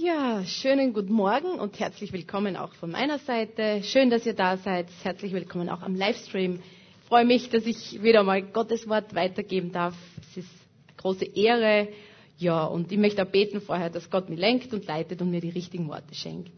[0.00, 3.82] Ja, schönen guten Morgen und herzlich willkommen auch von meiner Seite.
[3.82, 4.86] Schön, dass ihr da seid.
[5.02, 6.60] Herzlich willkommen auch am Livestream.
[7.00, 9.96] Ich freue mich, dass ich wieder mal Gottes Wort weitergeben darf.
[10.20, 10.48] Es ist
[10.86, 11.88] eine große Ehre.
[12.36, 15.40] Ja, und ich möchte auch beten vorher, dass Gott mich lenkt und leitet und mir
[15.40, 16.52] die richtigen Worte schenkt.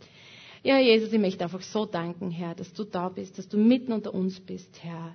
[0.62, 3.92] Ja, Jesus, ich möchte einfach so danken, Herr, dass du da bist, dass du mitten
[3.92, 5.14] unter uns bist, Herr,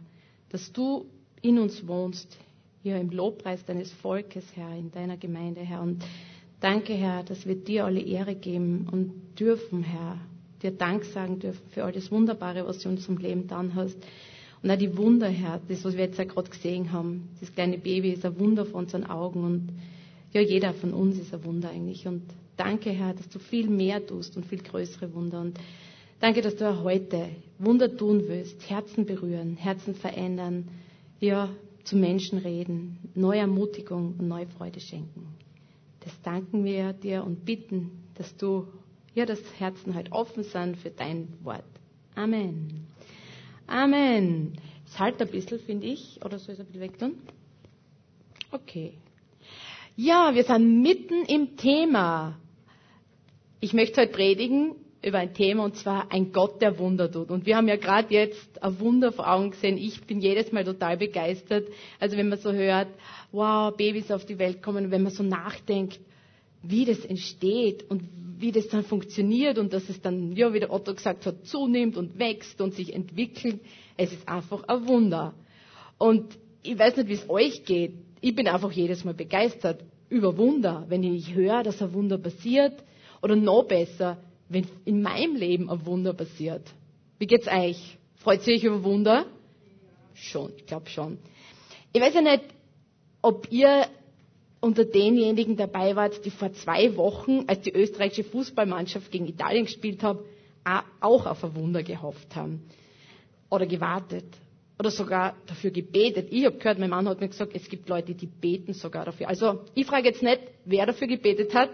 [0.49, 1.05] dass du
[1.43, 2.35] in uns wohnst,
[2.81, 5.81] hier im Lobpreis deines Volkes, Herr, in deiner Gemeinde, Herr.
[5.83, 6.03] Und
[6.59, 10.17] danke, Herr, dass wir dir alle Ehre geben und dürfen, Herr,
[10.61, 13.97] dir Dank sagen dürfen für all das Wunderbare, was du in unserem Leben getan hast.
[14.63, 17.29] Und auch die Wunder, Herr, das, was wir jetzt ja gerade gesehen haben.
[17.39, 19.69] Das kleine Baby ist ein Wunder vor unseren Augen und
[20.33, 22.07] ja, jeder von uns ist ein Wunder eigentlich.
[22.07, 22.23] Und
[22.57, 25.39] danke, Herr, dass du viel mehr tust und viel größere Wunder.
[25.41, 25.59] Und
[26.19, 30.67] danke, dass du auch heute Wunder tun willst, Herzen berühren, Herzen verändern,
[31.19, 31.49] ja,
[31.83, 35.27] zu Menschen reden, neue Ermutigung und neue Freude schenken.
[36.05, 38.67] Das danken wir dir und bitten, dass du,
[39.15, 41.63] ja, das Herzen halt offen sind für dein Wort.
[42.15, 42.87] Amen.
[43.67, 44.53] Amen.
[44.85, 47.15] Es halt ein bisschen, finde ich, oder soll ich es ein bisschen wegtun?
[48.51, 48.93] Okay.
[49.95, 52.37] Ja, wir sind mitten im Thema.
[53.59, 54.75] Ich möchte heute predigen
[55.05, 57.29] über ein Thema und zwar ein Gott, der Wunder tut.
[57.29, 59.77] Und wir haben ja gerade jetzt ein Wunder vor Augen gesehen.
[59.77, 61.67] Ich bin jedes Mal total begeistert.
[61.99, 62.87] Also wenn man so hört,
[63.31, 65.99] wow, Babys auf die Welt kommen, wenn man so nachdenkt,
[66.63, 68.03] wie das entsteht und
[68.39, 71.95] wie das dann funktioniert und dass es dann, ja, wie der Otto gesagt hat, zunimmt
[71.95, 73.59] und wächst und sich entwickelt.
[73.97, 75.33] Es ist einfach ein Wunder.
[75.97, 77.93] Und ich weiß nicht, wie es euch geht
[78.25, 82.73] ich bin einfach jedes Mal begeistert über Wunder, wenn ich höre, dass ein Wunder passiert.
[83.21, 84.17] Oder noch besser,
[84.49, 86.63] wenn in meinem Leben ein Wunder passiert.
[87.17, 87.97] Wie geht's euch?
[88.17, 89.25] Freut ihr euch über Wunder?
[90.13, 91.17] Schon, ich glaube schon.
[91.93, 92.43] Ich weiß ja nicht,
[93.21, 93.87] ob ihr
[94.61, 100.01] unter denjenigen dabei wart, die vor zwei Wochen, als die österreichische Fußballmannschaft gegen Italien gespielt
[100.03, 100.19] hat,
[100.99, 102.63] auch auf ein Wunder gehofft haben.
[103.49, 104.25] Oder gewartet
[104.77, 106.27] oder sogar dafür gebetet.
[106.31, 109.29] Ich habe gehört, mein Mann hat mir gesagt, es gibt Leute, die beten sogar dafür.
[109.29, 111.69] Also ich frage jetzt nicht, wer dafür gebetet hat.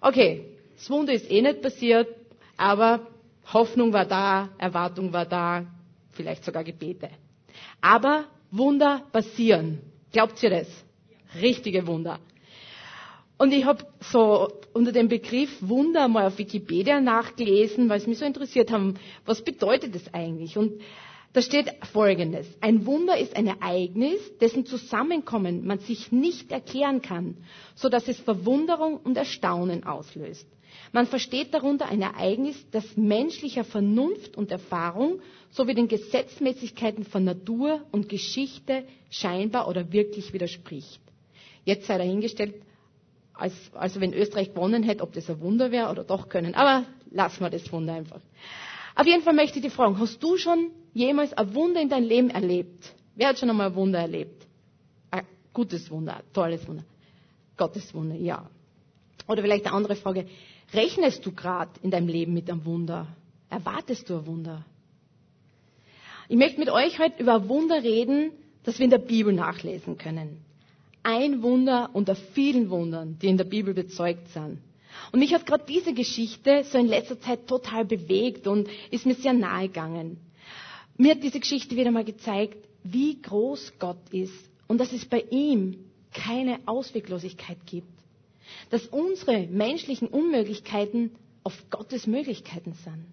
[0.00, 0.44] Okay,
[0.76, 2.08] das Wunder ist eh nicht passiert,
[2.56, 3.06] aber
[3.52, 5.66] Hoffnung war da, Erwartung war da,
[6.12, 7.10] vielleicht sogar Gebete.
[7.80, 9.80] Aber Wunder passieren.
[10.12, 10.68] Glaubt ihr das?
[11.40, 12.18] Richtige Wunder.
[13.36, 18.18] Und ich habe so unter dem Begriff Wunder mal auf Wikipedia nachgelesen, weil es mich
[18.18, 20.56] so interessiert haben, was bedeutet das eigentlich?
[20.56, 20.80] Und
[21.32, 22.46] da steht Folgendes.
[22.60, 27.38] Ein Wunder ist ein Ereignis, dessen Zusammenkommen man sich nicht erklären kann,
[27.74, 30.46] so dass es Verwunderung und Erstaunen auslöst.
[30.94, 35.18] Man versteht darunter ein Ereignis, das menschlicher Vernunft und Erfahrung
[35.50, 41.00] sowie den Gesetzmäßigkeiten von Natur und Geschichte scheinbar oder wirklich widerspricht.
[41.64, 42.54] Jetzt sei dahingestellt,
[43.32, 46.54] als, also wenn Österreich gewonnen hätte, ob das ein Wunder wäre oder doch können.
[46.54, 48.20] Aber lassen wir das Wunder einfach.
[48.94, 52.06] Auf jeden Fall möchte ich dich fragen, hast du schon jemals ein Wunder in deinem
[52.06, 52.94] Leben erlebt?
[53.16, 54.46] Wer hat schon einmal ein Wunder erlebt?
[55.10, 56.84] Ein gutes Wunder, ein tolles Wunder.
[57.56, 58.48] Gottes Wunder, ja.
[59.26, 60.26] Oder vielleicht eine andere Frage.
[60.74, 63.06] Rechnest du gerade in deinem Leben mit einem Wunder?
[63.48, 64.64] Erwartest du ein Wunder?
[66.28, 68.32] Ich möchte mit euch heute über ein Wunder reden,
[68.64, 70.38] das wir in der Bibel nachlesen können.
[71.04, 74.58] Ein Wunder unter vielen Wundern, die in der Bibel bezeugt sind.
[75.12, 79.14] Und mich hat gerade diese Geschichte so in letzter Zeit total bewegt und ist mir
[79.14, 80.18] sehr nahe gegangen.
[80.96, 85.24] Mir hat diese Geschichte wieder mal gezeigt, wie groß Gott ist und dass es bei
[85.30, 85.76] ihm
[86.12, 87.93] keine Ausweglosigkeit gibt.
[88.74, 91.14] Dass unsere menschlichen Unmöglichkeiten
[91.44, 93.06] auf Gottes Möglichkeiten sind.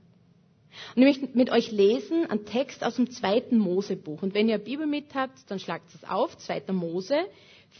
[0.95, 4.23] Und ich möchte mit euch lesen einen Text aus dem zweiten Mosebuch.
[4.23, 7.27] Und wenn ihr eine Bibel mit habt, dann schlagt es auf, zweiter Mose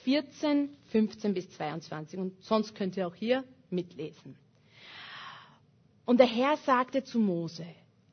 [0.04, 2.20] 14, 15 bis 22.
[2.20, 4.38] Und sonst könnt ihr auch hier mitlesen.
[6.06, 7.66] Und der Herr sagte zu Mose,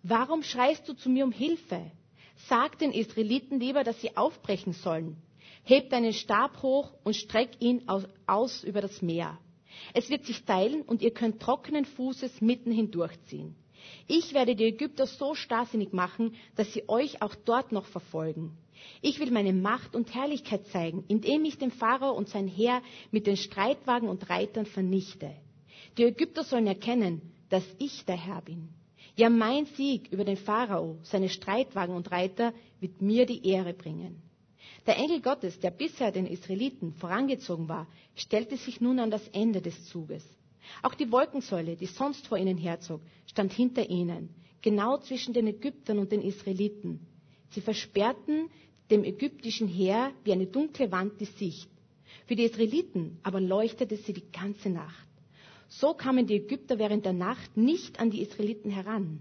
[0.02, 1.90] warum schreist du zu mir um Hilfe?
[2.48, 5.18] Sag den Israeliten lieber, dass sie aufbrechen sollen.
[5.62, 7.86] Heb deinen Stab hoch und streck ihn
[8.26, 9.36] aus über das Meer.
[9.94, 13.54] Es wird sich teilen und ihr könnt trockenen Fußes mitten hindurchziehen.
[14.06, 18.56] Ich werde die Ägypter so starrsinnig machen, dass sie euch auch dort noch verfolgen.
[19.02, 23.26] Ich will meine Macht und Herrlichkeit zeigen, indem ich den Pharao und sein Heer mit
[23.26, 25.32] den Streitwagen und Reitern vernichte.
[25.96, 28.68] Die Ägypter sollen erkennen, dass ich der Herr bin.
[29.16, 34.22] Ja, mein Sieg über den Pharao, seine Streitwagen und Reiter wird mir die Ehre bringen.
[34.88, 37.86] Der Engel Gottes, der bisher den Israeliten vorangezogen war,
[38.16, 40.24] stellte sich nun an das Ende des Zuges.
[40.82, 44.30] Auch die Wolkensäule, die sonst vor ihnen herzog, stand hinter ihnen,
[44.62, 47.06] genau zwischen den Ägyptern und den Israeliten.
[47.50, 48.48] Sie versperrten
[48.90, 51.68] dem ägyptischen Heer wie eine dunkle Wand die Sicht.
[52.24, 55.06] Für die Israeliten aber leuchtete sie die ganze Nacht.
[55.68, 59.20] So kamen die Ägypter während der Nacht nicht an die Israeliten heran.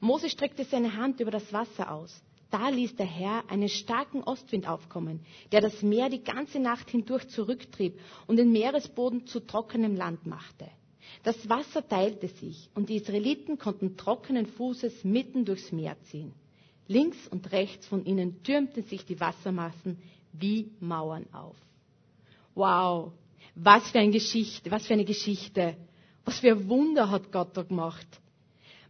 [0.00, 2.22] Mose streckte seine Hand über das Wasser aus.
[2.52, 5.20] Da ließ der Herr einen starken Ostwind aufkommen,
[5.52, 10.68] der das Meer die ganze Nacht hindurch zurücktrieb und den Meeresboden zu trockenem Land machte.
[11.22, 16.34] Das Wasser teilte sich und die Israeliten konnten trockenen Fußes mitten durchs Meer ziehen.
[16.88, 19.96] Links und rechts von ihnen türmten sich die Wassermassen
[20.34, 21.56] wie Mauern auf.
[22.54, 23.12] Wow,
[23.54, 25.74] was für eine Geschichte, was für eine Geschichte.
[26.26, 28.06] Was für ein Wunder hat Gott da gemacht.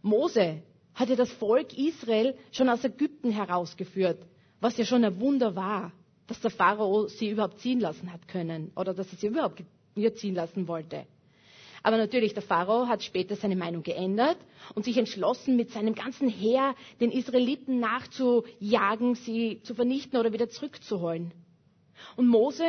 [0.01, 0.61] Mose
[0.95, 4.19] hat ja das Volk Israel schon aus Ägypten herausgeführt,
[4.61, 5.91] was ja schon ein Wunder war,
[6.27, 9.63] dass der Pharao sie überhaupt ziehen lassen hat können oder dass er sie überhaupt
[9.95, 11.05] hier ziehen lassen wollte.
[11.85, 14.37] Aber natürlich, der Pharao hat später seine Meinung geändert
[14.73, 20.47] und sich entschlossen, mit seinem ganzen Heer den Israeliten nachzujagen, sie zu vernichten oder wieder
[20.49, 21.33] zurückzuholen.
[22.15, 22.63] Und Mose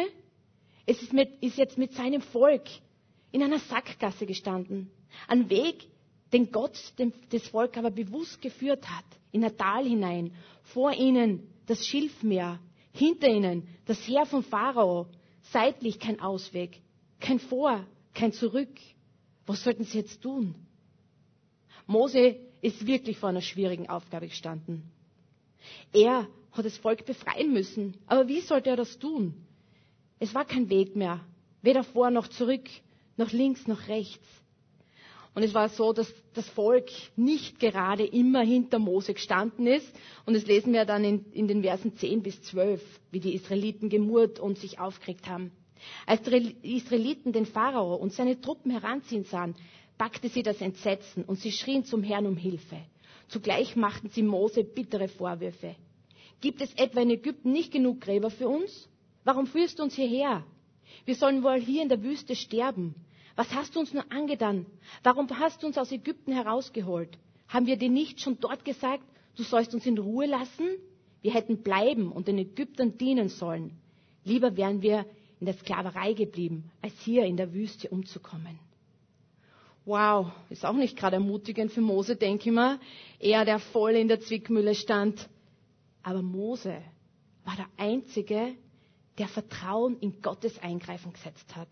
[0.87, 2.65] ist, mit, ist jetzt mit seinem Volk
[3.31, 4.91] in einer Sackgasse gestanden.
[5.29, 5.87] Ein Weg,
[6.35, 10.33] den Gott dem, das Volk aber bewusst geführt hat, in ein Tal hinein.
[10.65, 12.59] Vor ihnen das Schilfmeer,
[12.93, 15.07] hinter ihnen das Heer von Pharao,
[15.53, 16.81] seitlich kein Ausweg,
[17.21, 18.81] kein Vor, kein Zurück.
[19.47, 20.57] Was sollten sie jetzt tun?
[21.87, 24.91] Mose ist wirklich vor einer schwierigen Aufgabe gestanden.
[25.93, 27.95] Er hat das Volk befreien müssen.
[28.07, 29.35] Aber wie sollte er das tun?
[30.19, 31.21] Es war kein Weg mehr,
[31.63, 32.69] weder vor noch zurück,
[33.17, 34.27] noch links noch rechts.
[35.35, 39.93] Und es war so, dass das Volk nicht gerade immer hinter Mose gestanden ist.
[40.27, 43.89] Und das lesen wir dann in, in den Versen 10 bis 12, wie die Israeliten
[43.89, 45.51] gemurrt und sich aufgeregt haben.
[46.07, 49.55] Als die Israeliten den Pharao und seine Truppen heranziehen sahen,
[49.99, 52.79] packte sie das Entsetzen und sie schrien zum Herrn um Hilfe.
[53.29, 55.75] Zugleich machten sie Mose bittere Vorwürfe.
[56.41, 58.89] Gibt es etwa in Ägypten nicht genug Gräber für uns?
[59.25, 60.45] Warum führst du uns hierher?
[61.07, 62.95] Wir sollen wohl hier in der Wüste sterben.
[63.37, 64.67] Was hast du uns nur angetan?
[65.03, 67.19] Warum hast du uns aus Ägypten herausgeholt?
[67.49, 69.03] Haben wir dir nicht schon dort gesagt,
[69.37, 70.69] du sollst uns in Ruhe lassen?
[71.23, 73.73] Wir hätten bleiben und den Ägyptern dienen sollen.
[74.25, 75.05] Lieber wären wir
[75.41, 78.59] in der Sklaverei geblieben, als hier in der Wüste umzukommen.
[79.85, 82.79] Wow, ist auch nicht gerade ermutigend für Mose, denke ich mal.
[83.19, 85.29] Er, der voll in der Zwickmühle stand.
[86.03, 86.81] Aber Mose
[87.45, 88.55] war der Einzige,
[89.19, 91.69] der Vertrauen in Gottes Eingreifen gesetzt hat.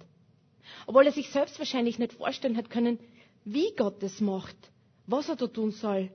[0.86, 2.98] Obwohl er sich selbst wahrscheinlich nicht vorstellen hat können,
[3.44, 4.56] wie Gott es macht,
[5.06, 6.10] was er da tun soll.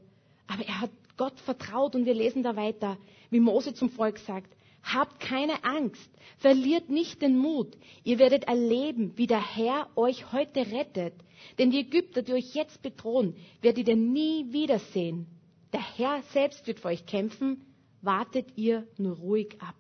[0.48, 2.98] Aber er hat Gott vertraut und wir lesen da weiter,
[3.30, 9.14] wie Mose zum Volk sagt, habt keine Angst, verliert nicht den Mut, ihr werdet erleben,
[9.18, 11.14] wie der Herr euch heute rettet.
[11.58, 15.28] Denn die Ägypter, die euch jetzt bedrohen, werdet ihr nie wiedersehen.
[15.74, 17.66] Der Herr selbst wird für euch kämpfen,
[18.02, 19.76] wartet ihr nur ruhig ab.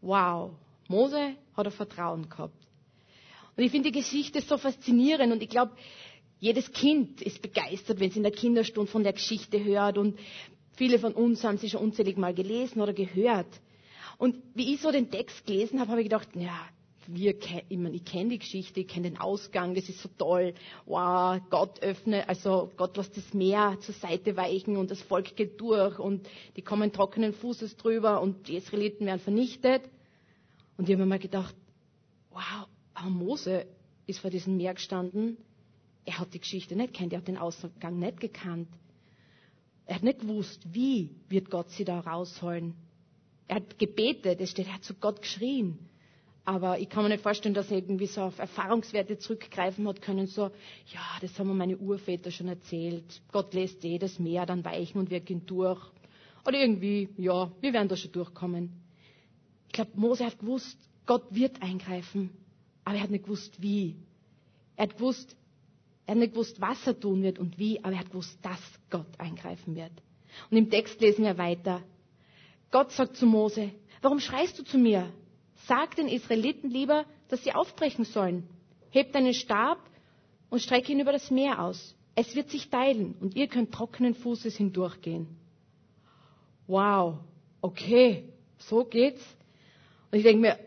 [0.00, 0.52] Wow,
[0.88, 2.61] Mose hat er Vertrauen gehabt.
[3.56, 5.72] Und ich finde die Geschichte so faszinierend und ich glaube,
[6.38, 10.18] jedes Kind ist begeistert, wenn es in der Kinderstunde von der Geschichte hört und
[10.74, 13.46] viele von uns haben sie schon unzählig mal gelesen oder gehört.
[14.18, 16.68] Und wie ich so den Text gelesen habe, habe ich gedacht, ja,
[17.06, 17.34] wir,
[17.68, 20.54] ich, meine, ich kenne die Geschichte, ich kenne den Ausgang, das ist so toll.
[20.86, 25.60] Wow, Gott öffne, also Gott lässt das Meer zur Seite weichen und das Volk geht
[25.60, 29.82] durch und die kommen trockenen Fußes drüber und die Israeliten werden vernichtet.
[30.76, 31.54] Und ich habe mir mal gedacht,
[32.30, 33.66] wow, aber Mose
[34.06, 35.36] ist vor diesem Meer gestanden.
[36.04, 38.68] Er hat die Geschichte nicht kennt, er hat den Ausgang nicht gekannt.
[39.86, 42.74] Er hat nicht gewusst, wie wird Gott sie da rausholen.
[43.48, 45.78] Er hat gebetet, es steht, er hat zu Gott geschrien.
[46.44, 50.26] Aber ich kann mir nicht vorstellen, dass er irgendwie so auf Erfahrungswerte zurückgreifen hat können,
[50.26, 50.50] so,
[50.86, 53.22] ja, das haben mir meine Urväter schon erzählt.
[53.30, 55.80] Gott lässt das Meer dann weichen und wir gehen durch.
[56.44, 58.72] Oder irgendwie, ja, wir werden da schon durchkommen.
[59.68, 62.30] Ich glaube, Mose hat gewusst, Gott wird eingreifen,
[62.84, 63.96] aber er hat nicht gewusst, wie.
[64.76, 65.36] Er hat gewusst,
[66.06, 68.60] er hat nicht gewusst, was er tun wird und wie, aber er hat gewusst, dass
[68.90, 69.92] Gott eingreifen wird.
[70.50, 71.82] Und im Text lesen wir weiter.
[72.70, 73.70] Gott sagt zu Mose,
[74.00, 75.12] warum schreist du zu mir?
[75.66, 78.48] Sag den Israeliten lieber, dass sie aufbrechen sollen.
[78.90, 79.78] Hebt deinen Stab
[80.50, 81.94] und strecke ihn über das Meer aus.
[82.14, 85.28] Es wird sich teilen und ihr könnt trockenen Fußes hindurchgehen.
[86.66, 87.18] Wow,
[87.60, 88.24] okay,
[88.58, 89.22] so geht's.
[90.10, 90.58] Und ich denke mir,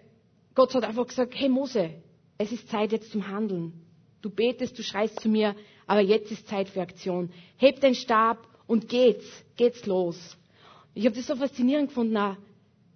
[0.55, 1.91] Gott hat einfach gesagt, hey Mose,
[2.37, 3.73] es ist Zeit jetzt zum Handeln.
[4.21, 5.55] Du betest, du schreist zu mir,
[5.87, 7.31] aber jetzt ist Zeit für Aktion.
[7.57, 9.25] Heb den Stab und geht's,
[9.55, 10.37] geht's los.
[10.93, 12.17] Ich habe das so faszinierend gefunden,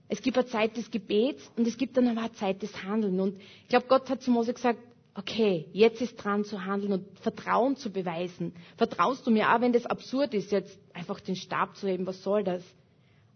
[0.08, 3.22] es gibt eine Zeit des Gebets und es gibt dann aber eine Zeit des Handelns.
[3.22, 4.80] Und ich glaube, Gott hat zu Mose gesagt,
[5.14, 8.54] okay, jetzt ist dran zu handeln und Vertrauen zu beweisen.
[8.78, 12.24] Vertraust du mir auch, wenn das absurd ist, jetzt einfach den Stab zu heben, was
[12.24, 12.64] soll das?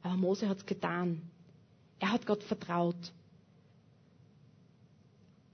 [0.02, 1.22] Aber Mose hat es getan.
[2.00, 2.96] Er hat Gott vertraut.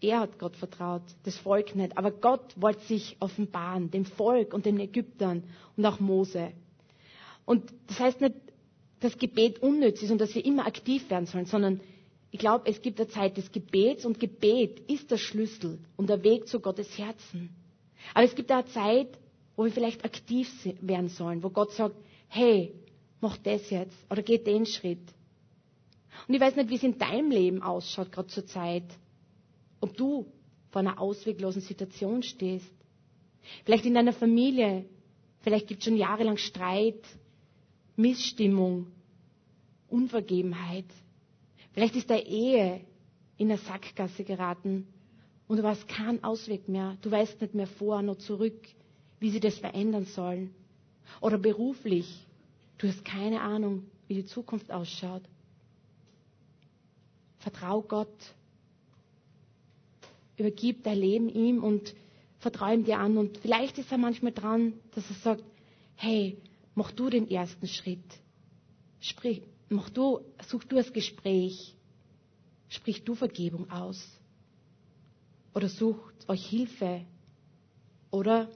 [0.01, 1.97] Er hat Gott vertraut, das Volk nicht.
[1.97, 5.43] Aber Gott wollte sich offenbaren, dem Volk und den Ägyptern
[5.75, 6.51] und auch Mose.
[7.45, 8.35] Und das heißt nicht,
[8.99, 11.81] dass Gebet unnütz ist und dass wir immer aktiv werden sollen, sondern
[12.31, 16.23] ich glaube, es gibt eine Zeit des Gebets und Gebet ist der Schlüssel und der
[16.23, 17.49] Weg zu Gottes Herzen.
[18.13, 19.07] Aber es gibt auch eine Zeit,
[19.55, 20.49] wo wir vielleicht aktiv
[20.81, 21.95] werden sollen, wo Gott sagt,
[22.27, 22.73] hey,
[23.19, 25.01] mach das jetzt oder geh den Schritt.
[26.27, 28.83] Und ich weiß nicht, wie es in deinem Leben ausschaut, gerade zur Zeit.
[29.81, 30.25] Ob du
[30.71, 32.69] vor einer ausweglosen Situation stehst.
[33.65, 34.85] Vielleicht in deiner Familie.
[35.41, 37.01] Vielleicht gibt es schon jahrelang Streit,
[37.95, 38.87] Missstimmung,
[39.89, 40.85] Unvergebenheit.
[41.73, 42.81] Vielleicht ist deine Ehe
[43.37, 44.87] in der Sackgasse geraten
[45.47, 46.97] und du hast keinen Ausweg mehr.
[47.01, 48.67] Du weißt nicht mehr vor noch zurück,
[49.19, 50.53] wie sie das verändern sollen.
[51.21, 52.27] Oder beruflich.
[52.77, 55.23] Du hast keine Ahnung, wie die Zukunft ausschaut.
[57.39, 58.13] Vertrau Gott.
[60.39, 61.93] Übergib dein Leben ihm und
[62.39, 63.17] vertrau ihm dir an.
[63.17, 65.43] Und vielleicht ist er manchmal dran, dass er sagt,
[65.95, 66.37] hey,
[66.75, 67.99] mach du den ersten Schritt.
[69.01, 71.75] Sprich, mach du, such du das Gespräch.
[72.69, 74.01] Sprich du Vergebung aus.
[75.53, 77.05] Oder sucht euch Hilfe.
[78.11, 78.49] Oder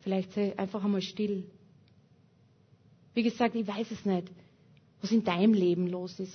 [0.00, 1.44] vielleicht sei einfach einmal still.
[3.14, 4.28] Wie gesagt, ich weiß es nicht,
[5.00, 6.34] was in deinem Leben los ist,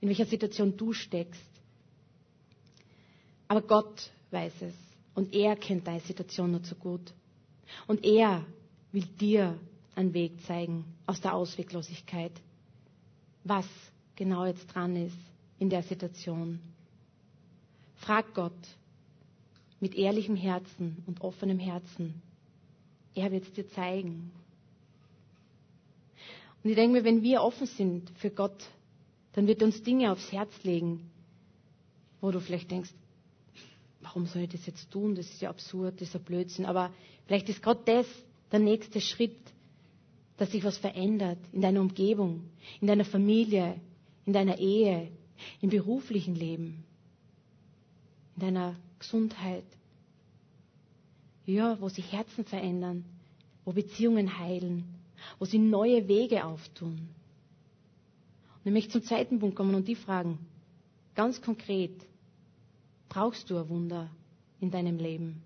[0.00, 1.50] in welcher Situation du steckst.
[3.48, 4.74] Aber Gott weiß es
[5.14, 7.12] und er kennt deine Situation nur zu gut.
[7.86, 8.44] Und er
[8.92, 9.58] will dir
[9.94, 12.32] einen Weg zeigen aus der Ausweglosigkeit
[13.44, 13.66] was
[14.16, 15.16] genau jetzt dran ist
[15.58, 16.60] in der Situation.
[17.96, 18.52] Frag Gott
[19.80, 22.20] mit ehrlichem Herzen und offenem Herzen.
[23.14, 24.30] Er wird es dir zeigen.
[26.62, 28.68] Und ich denke mir, wenn wir offen sind für Gott,
[29.32, 31.10] dann wird er uns Dinge aufs Herz legen,
[32.20, 32.90] wo du vielleicht denkst,
[34.02, 35.14] warum soll ich das jetzt tun?
[35.14, 36.66] Das ist ja absurd, das ist ja Blödsinn.
[36.66, 36.92] Aber
[37.26, 38.06] vielleicht ist Gott das
[38.50, 39.38] der nächste Schritt,
[40.36, 42.44] dass sich was verändert in deiner Umgebung,
[42.80, 43.80] in deiner Familie,
[44.26, 45.10] in deiner Ehe,
[45.60, 46.84] im beruflichen Leben,
[48.36, 49.64] in deiner Gesundheit.
[51.46, 53.04] Ja, wo sich Herzen verändern,
[53.64, 54.84] wo Beziehungen heilen,
[55.38, 57.08] wo sie neue Wege auftun.
[58.62, 60.38] Und ich möchte zum zweiten Punkt kommen und die fragen,
[61.14, 61.92] ganz konkret,
[63.10, 64.08] brauchst du ein Wunder
[64.60, 65.42] in deinem Leben?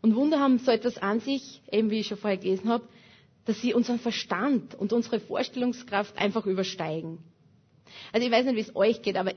[0.00, 2.84] Und Wunder haben so etwas an sich, eben wie ich schon vorher gelesen habe,
[3.44, 7.18] dass sie unseren Verstand und unsere Vorstellungskraft einfach übersteigen.
[8.12, 9.32] Also ich weiß nicht, wie es euch geht, aber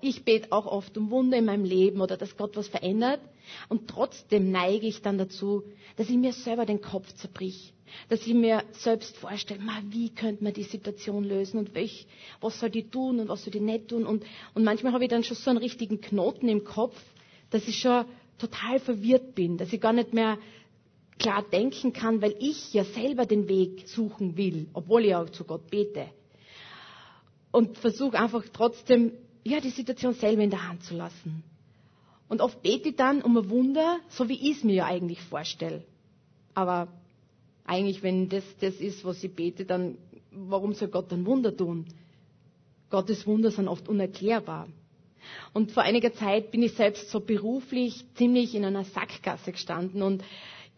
[0.00, 3.20] ich bete auch oft um Wunder in meinem Leben oder dass Gott was verändert.
[3.68, 5.62] Und trotzdem neige ich dann dazu,
[5.96, 7.72] dass ich mir selber den Kopf zerbrich.
[8.08, 12.06] Dass ich mir selbst vorstelle, wie könnte man die Situation lösen und welch,
[12.40, 14.06] was soll die tun und was soll die nicht tun.
[14.06, 16.98] Und, und manchmal habe ich dann schon so einen richtigen Knoten im Kopf,
[17.50, 18.06] dass ich schon
[18.38, 20.38] total verwirrt bin, dass ich gar nicht mehr
[21.18, 25.44] klar denken kann, weil ich ja selber den Weg suchen will, obwohl ich auch zu
[25.44, 26.06] Gott bete.
[27.52, 29.12] Und versuche einfach trotzdem,
[29.44, 31.44] ja, die Situation selber in der Hand zu lassen.
[32.32, 35.20] Und oft bete ich dann um ein Wunder, so wie ich es mir ja eigentlich
[35.20, 35.82] vorstelle.
[36.54, 36.88] Aber
[37.62, 39.98] eigentlich, wenn das das ist, was ich bete, dann
[40.30, 41.84] warum soll Gott ein Wunder tun?
[42.88, 44.68] Gottes Wunder sind oft unerklärbar.
[45.52, 50.24] Und vor einiger Zeit bin ich selbst so beruflich ziemlich in einer Sackgasse gestanden und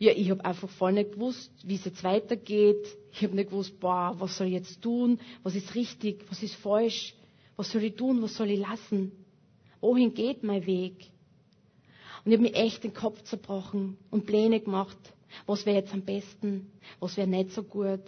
[0.00, 2.84] ja, ich habe einfach voll nicht gewusst, wie es jetzt weitergeht.
[3.12, 5.20] Ich habe nicht gewusst, boah, was soll ich jetzt tun?
[5.44, 6.24] Was ist richtig?
[6.30, 7.14] Was ist falsch?
[7.54, 8.22] Was soll ich tun?
[8.22, 9.12] Was soll ich lassen?
[9.80, 11.13] Wohin geht mein Weg?
[12.24, 14.96] Und ich habe mir echt den Kopf zerbrochen und Pläne gemacht.
[15.46, 16.70] Was wäre jetzt am besten?
[17.00, 18.00] Was wäre nicht so gut?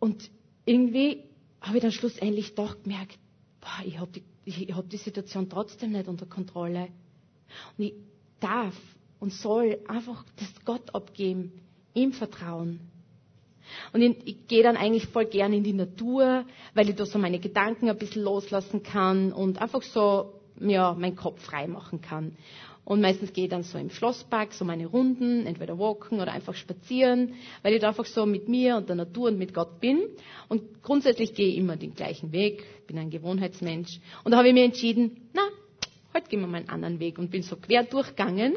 [0.00, 0.30] Und
[0.66, 1.24] irgendwie
[1.60, 3.18] habe ich dann schlussendlich doch gemerkt,
[3.60, 4.10] boah, ich habe
[4.46, 6.88] die, hab die Situation trotzdem nicht unter Kontrolle.
[7.78, 7.94] Und ich
[8.40, 8.74] darf
[9.20, 11.52] und soll einfach das Gott abgeben,
[11.94, 12.80] ihm vertrauen.
[13.94, 16.44] Und ich, ich gehe dann eigentlich voll gern in die Natur,
[16.74, 21.16] weil ich da so meine Gedanken ein bisschen loslassen kann und einfach so, ja, meinen
[21.16, 22.36] Kopf frei machen kann.
[22.84, 26.54] Und meistens gehe ich dann so im Schlosspark so meine Runden, entweder walken oder einfach
[26.54, 30.02] spazieren, weil ich da einfach so mit mir und der Natur und mit Gott bin.
[30.48, 34.00] Und grundsätzlich gehe ich immer den gleichen Weg, bin ein Gewohnheitsmensch.
[34.22, 35.42] Und da habe ich mir entschieden, na,
[36.12, 38.54] heute gehen wir mal einen anderen Weg und bin so quer durchgegangen.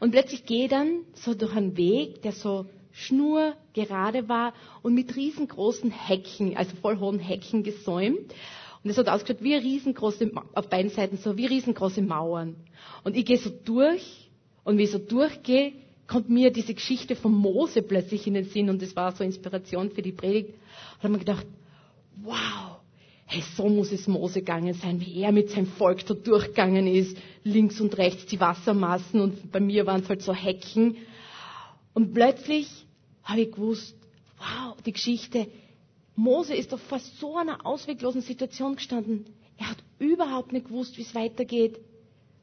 [0.00, 5.14] Und plötzlich gehe ich dann so durch einen Weg, der so schnurgerade war und mit
[5.14, 8.34] riesengroßen Hecken, also voll hohen Hecken gesäumt.
[8.82, 12.56] Und es hat ausgeschaut wie riesengroße, auf beiden Seiten so wie riesengroße Mauern.
[13.04, 14.30] Und ich gehe so durch
[14.64, 15.72] und wie ich so durchgehe,
[16.06, 19.90] kommt mir diese Geschichte von Mose plötzlich in den Sinn und das war so Inspiration
[19.90, 20.50] für die Predigt.
[20.96, 21.46] Und habe mir gedacht,
[22.22, 22.78] wow,
[23.26, 27.16] hey, so muss es Mose gegangen sein, wie er mit seinem Volk da durchgegangen ist,
[27.44, 30.96] links und rechts die Wassermassen und bei mir waren es halt so Hecken.
[31.94, 32.68] Und plötzlich
[33.22, 33.94] habe ich gewusst,
[34.38, 35.46] wow, die Geschichte,
[36.20, 39.24] Mose ist doch vor so einer ausweglosen Situation gestanden.
[39.56, 41.80] Er hat überhaupt nicht gewusst, wie es weitergeht.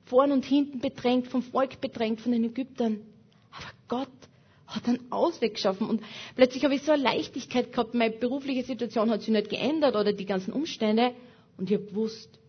[0.05, 3.01] Vorn und hinten bedrängt, vom Volk bedrängt, von den Ägyptern.
[3.51, 4.10] Aber Gott
[4.65, 5.88] hat einen Ausweg geschaffen.
[5.88, 6.01] Und
[6.36, 7.93] plötzlich habe ich so eine Leichtigkeit gehabt.
[7.93, 11.13] Meine berufliche Situation hat sich nicht geändert oder die ganzen Umstände.
[11.57, 12.39] Und ich habe gewusst,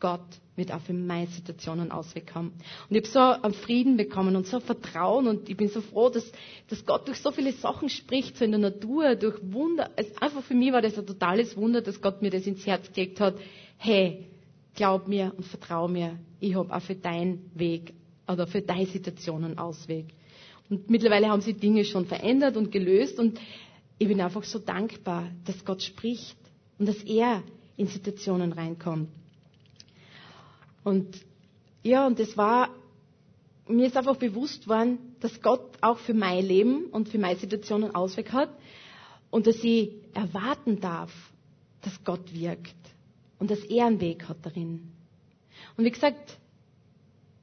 [0.00, 0.20] Gott
[0.56, 2.52] wird auch für meine Situation einen Ausweg haben.
[2.88, 6.08] Und ich habe so einen Frieden bekommen und so Vertrauen und ich bin so froh,
[6.08, 6.30] dass,
[6.68, 9.90] dass Gott durch so viele Sachen spricht, so in der Natur, durch Wunder.
[9.96, 12.90] Es, einfach für mich war das ein totales Wunder, dass Gott mir das ins Herz
[12.92, 13.36] gelegt hat.
[13.76, 14.26] Hey,
[14.74, 16.18] glaub mir und vertrau mir.
[16.40, 17.92] Ich habe auch für deinen Weg
[18.28, 20.06] oder für deine Situation einen Ausweg.
[20.68, 23.38] Und mittlerweile haben sich Dinge schon verändert und gelöst und
[23.98, 26.36] ich bin einfach so dankbar, dass Gott spricht
[26.78, 27.42] und dass er
[27.76, 29.08] in Situationen reinkommt.
[30.86, 31.18] Und
[31.82, 32.68] ja, und das war,
[33.66, 37.82] mir ist einfach bewusst worden, dass Gott auch für mein Leben und für meine Situation
[37.82, 38.50] einen Ausweg hat
[39.32, 41.10] und dass ich erwarten darf,
[41.82, 42.76] dass Gott wirkt
[43.40, 44.92] und dass er einen Weg hat darin.
[45.76, 46.38] Und wie gesagt,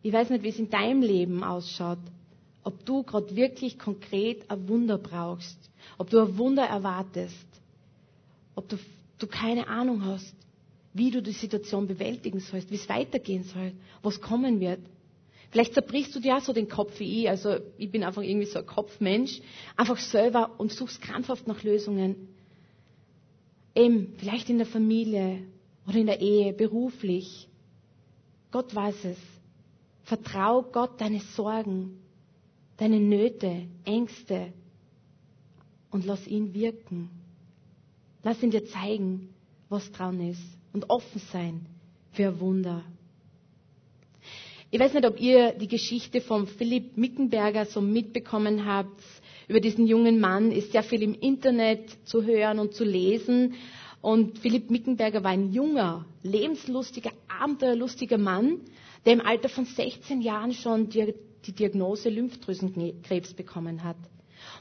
[0.04, 2.00] ich weiß nicht, wie es in deinem Leben ausschaut,
[2.64, 5.58] ob du gerade wirklich konkret ein Wunder brauchst,
[5.98, 7.48] ob du ein Wunder erwartest,
[8.56, 8.78] ob du,
[9.20, 10.34] du keine Ahnung hast,
[10.94, 14.80] wie du die Situation bewältigen sollst, wie es weitergehen soll, was kommen wird.
[15.52, 18.48] Vielleicht zerbrichst du dir auch so den Kopf wie ich, also ich bin einfach irgendwie
[18.48, 19.42] so ein Kopfmensch,
[19.76, 22.28] einfach selber und suchst krampfhaft nach Lösungen.
[23.76, 25.44] Eben, vielleicht in der Familie
[25.88, 27.48] oder in der Ehe, beruflich.
[28.52, 29.18] Gott weiß es.
[30.04, 32.00] Vertrau Gott deine Sorgen
[32.78, 34.52] deine Nöte, Ängste
[35.92, 37.10] und lass ihn wirken.
[38.24, 39.30] Lass ihn dir zeigen,
[39.70, 40.42] was dran ist
[40.74, 41.66] und offen sein
[42.12, 42.84] für Wunder.
[44.72, 49.02] Ich weiß nicht, ob ihr die Geschichte von Philipp Mickenberger so mitbekommen habt.
[49.48, 53.54] Über diesen jungen Mann ist sehr viel im Internet zu hören und zu lesen.
[54.02, 58.62] Und Philipp Mickenberger war ein junger, lebenslustiger, abenteuerlustiger Mann,
[59.06, 61.14] der im Alter von 16 Jahren schon die
[61.52, 63.98] Diagnose Lymphdrüsenkrebs bekommen hat.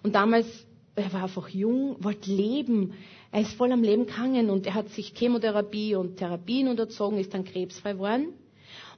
[0.03, 0.47] Und damals,
[0.95, 2.95] er war einfach jung, wollte leben.
[3.31, 7.33] Er ist voll am Leben gegangen und er hat sich Chemotherapie und Therapien unterzogen, ist
[7.33, 8.35] dann krebsfrei geworden.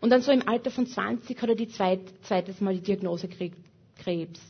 [0.00, 3.28] Und dann so im Alter von 20 hat er die zweit, zweites Mal die Diagnose
[3.28, 3.56] gekriegt,
[4.02, 4.40] Krebs.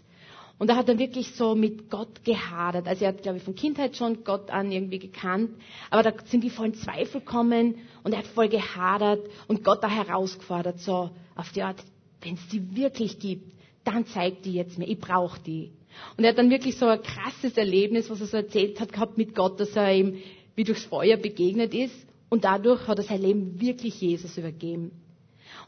[0.58, 2.86] Und da hat er wirklich so mit Gott gehadert.
[2.86, 5.50] Also er hat, glaube ich, von Kindheit schon Gott an irgendwie gekannt.
[5.90, 9.88] Aber da sind die vollen Zweifel gekommen und er hat voll gehadert und Gott da
[9.88, 11.82] herausgefordert, so auf die Art,
[12.22, 13.52] wenn es die wirklich gibt,
[13.82, 15.72] dann zeigt die jetzt mir, ich brauche die.
[16.16, 19.18] Und er hat dann wirklich so ein krasses Erlebnis, was er so erzählt hat, gehabt
[19.18, 20.18] mit Gott, dass er ihm
[20.54, 21.94] wie durchs Feuer begegnet ist.
[22.28, 24.90] Und dadurch hat er sein Leben wirklich Jesus übergeben.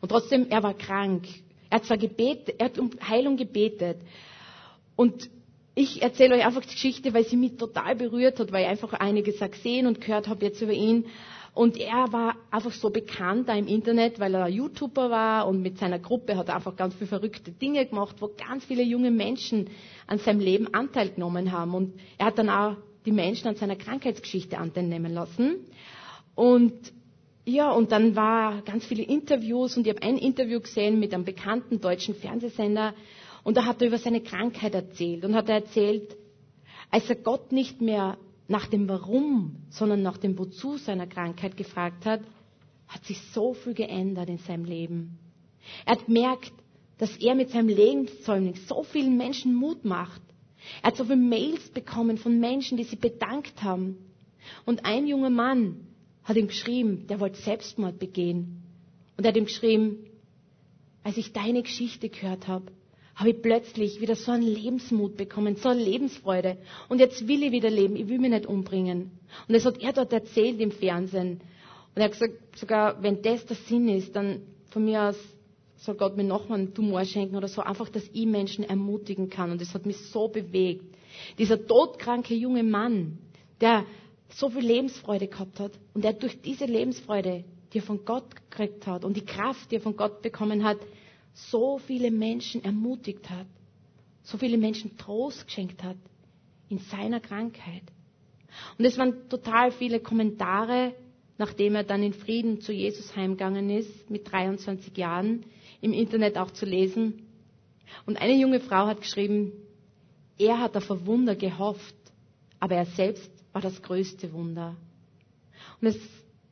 [0.01, 1.27] Und trotzdem, er war krank.
[1.71, 3.99] Er hat zwar gebetet, er hat um Heilung gebetet.
[4.95, 5.29] Und
[5.75, 8.95] ich erzähle euch einfach die Geschichte, weil sie mich total berührt hat, weil ich einfach
[8.95, 11.07] einiges gesehen und gehört habe jetzt über ihn.
[11.57, 15.79] Und er war einfach so bekannt da im Internet, weil er YouTuber war und mit
[15.79, 19.71] seiner Gruppe hat er einfach ganz viele verrückte Dinge gemacht, wo ganz viele junge Menschen
[20.07, 21.73] an seinem Leben Anteil genommen haben.
[21.75, 25.61] Und er hat dann auch die Menschen an seiner Krankheitsgeschichte Anteil nehmen lassen.
[26.35, 26.75] Und
[27.47, 31.25] ja, und dann war ganz viele Interviews und ich habe ein Interview gesehen mit einem
[31.25, 32.93] bekannten deutschen Fernsehsender
[33.45, 36.19] und da hat er über seine Krankheit erzählt und hat er erzählt,
[36.91, 42.07] als er Gott nicht mehr nach dem Warum, sondern nach dem Wozu seiner Krankheit gefragt
[42.07, 42.21] hat,
[42.89, 45.19] hat sich so viel geändert in seinem Leben.
[45.85, 46.53] Er hat gemerkt,
[46.99, 50.23] dass er mit seinem Lebenszeugnis so vielen Menschen Mut macht.
[50.83, 53.97] Er hat so viele Mails bekommen von Menschen, die sich bedankt haben.
[54.65, 55.87] Und ein junger Mann
[56.25, 58.63] hat ihm geschrieben, der wollte Selbstmord begehen.
[59.17, 60.07] Und er hat ihm geschrieben,
[61.03, 62.67] als ich deine Geschichte gehört habe,
[63.17, 66.59] habe ich plötzlich wieder so einen Lebensmut bekommen, so eine Lebensfreude.
[66.89, 69.11] Und jetzt will ich wieder leben, ich will mich nicht umbringen.
[69.49, 71.41] Und das hat er dort erzählt im Fernsehen.
[71.95, 75.17] Und er hat gesagt, sogar wenn das der Sinn ist, dann von mir aus
[75.79, 79.51] soll Gott mir nochmal einen Tumor schenken oder so, einfach, dass ich Menschen ermutigen kann.
[79.51, 80.85] Und das hat mich so bewegt.
[81.39, 83.19] Dieser todkranke junge Mann,
[83.61, 83.85] der
[84.29, 88.87] so viel Lebensfreude gehabt hat und der durch diese Lebensfreude, die er von Gott gekriegt
[88.87, 90.79] hat und die Kraft, die er von Gott bekommen hat,
[91.37, 93.47] so viele Menschen ermutigt hat,
[94.23, 95.97] so viele Menschen Trost geschenkt hat
[96.69, 97.83] in seiner Krankheit.
[98.79, 100.95] Und es waren total viele Kommentare,
[101.39, 105.45] nachdem er dann in Frieden zu Jesus heimgegangen ist, mit 23 Jahren,
[105.83, 107.27] im Internet auch zu lesen.
[108.07, 109.53] Und eine junge Frau hat geschrieben,
[110.39, 111.95] er hat auf ein Wunder gehofft,
[112.59, 114.75] aber er selbst war das größte Wunder.
[115.81, 115.99] Und es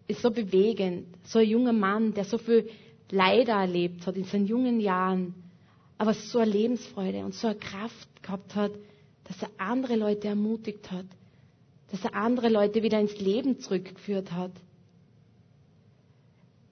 [0.06, 1.06] ist so bewegend.
[1.24, 2.68] So ein junger Mann, der so viel
[3.10, 5.34] Leider erlebt hat in seinen jungen Jahren,
[5.98, 8.72] aber so eine Lebensfreude und so eine Kraft gehabt hat,
[9.24, 11.06] dass er andere Leute ermutigt hat,
[11.90, 14.52] dass er andere Leute wieder ins Leben zurückgeführt hat.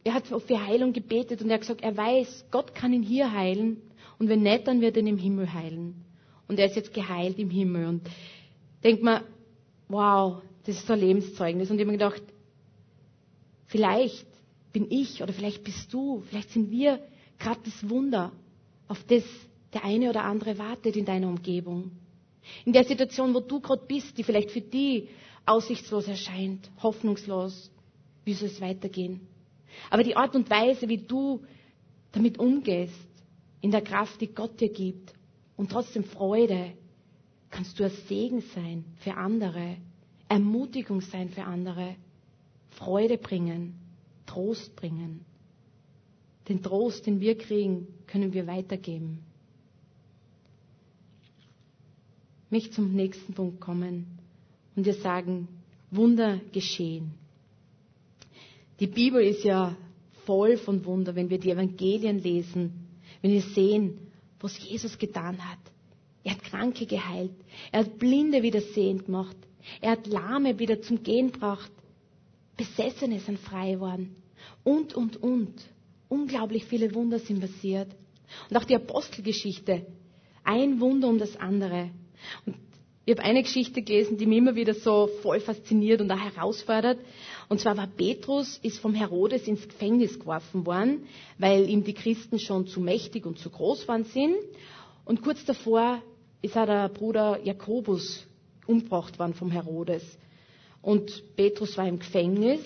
[0.05, 3.33] Er hat für Heilung gebetet und er hat gesagt, er weiß, Gott kann ihn hier
[3.33, 3.81] heilen
[4.19, 6.05] und wenn nicht, dann wird er ihn im Himmel heilen.
[6.49, 8.03] Und er ist jetzt geheilt im Himmel und
[8.83, 9.23] denkt man,
[9.89, 11.71] wow, das ist so ein Lebenszeugnis.
[11.71, 12.23] Und ich habe mir gedacht,
[13.67, 14.27] vielleicht
[14.73, 17.01] bin ich oder vielleicht bist du, vielleicht sind wir
[17.39, 18.33] gerade das Wunder,
[18.89, 19.25] auf das
[19.73, 21.93] der eine oder andere wartet in deiner Umgebung.
[22.65, 25.09] In der Situation, wo du gerade bist, die vielleicht für die
[25.47, 27.71] aussichtslos erscheint, hoffnungslos,
[28.25, 29.21] wie soll es weitergehen?
[29.91, 31.43] Aber die Art und Weise, wie du
[32.13, 32.95] damit umgehst,
[33.61, 35.15] in der Kraft, die Gott dir gibt
[35.57, 36.73] und trotzdem Freude,
[37.51, 39.77] kannst du ein Segen sein für andere,
[40.29, 41.95] Ermutigung sein für andere,
[42.71, 43.79] Freude bringen,
[44.33, 45.25] Trost bringen.
[46.49, 49.23] Den Trost, den wir kriegen, können wir weitergeben.
[52.53, 54.07] mich zum nächsten Punkt kommen
[54.77, 55.49] und wir sagen,
[55.91, 57.15] Wunder geschehen.
[58.79, 59.75] Die Bibel ist ja
[60.27, 62.89] voll von Wunder, wenn wir die Evangelien lesen,
[63.23, 63.99] wenn wir sehen,
[64.39, 65.59] was Jesus getan hat.
[66.25, 67.33] Er hat Kranke geheilt,
[67.73, 69.37] er hat Blinde wieder sehend gemacht,
[69.81, 71.73] er hat Lahme wieder zum Gehen gebracht,
[72.59, 74.22] Besessene sind frei geworden
[74.65, 75.55] und, und, und.
[76.09, 77.89] Unglaublich viele Wunder sind passiert.
[78.51, 79.87] Und auch die Apostelgeschichte,
[80.45, 81.91] ein Wunder um das andere.
[82.47, 82.57] Und
[83.05, 86.99] ich habe eine Geschichte gelesen, die mich immer wieder so voll fasziniert und auch herausfordert.
[87.49, 91.07] Und zwar war Petrus, ist vom Herodes ins Gefängnis geworfen worden,
[91.39, 94.37] weil ihm die Christen schon zu mächtig und zu groß waren sind.
[95.05, 96.01] Und kurz davor
[96.43, 98.25] ist auch der Bruder Jakobus
[98.67, 100.05] umgebracht worden vom Herodes.
[100.81, 102.61] Und Petrus war im Gefängnis.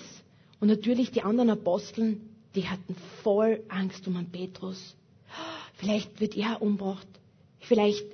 [0.60, 2.20] Und natürlich die anderen Aposteln,
[2.54, 4.96] die hatten voll Angst um einen Petrus.
[5.74, 7.06] Vielleicht wird er umgebracht.
[7.60, 8.06] Vielleicht,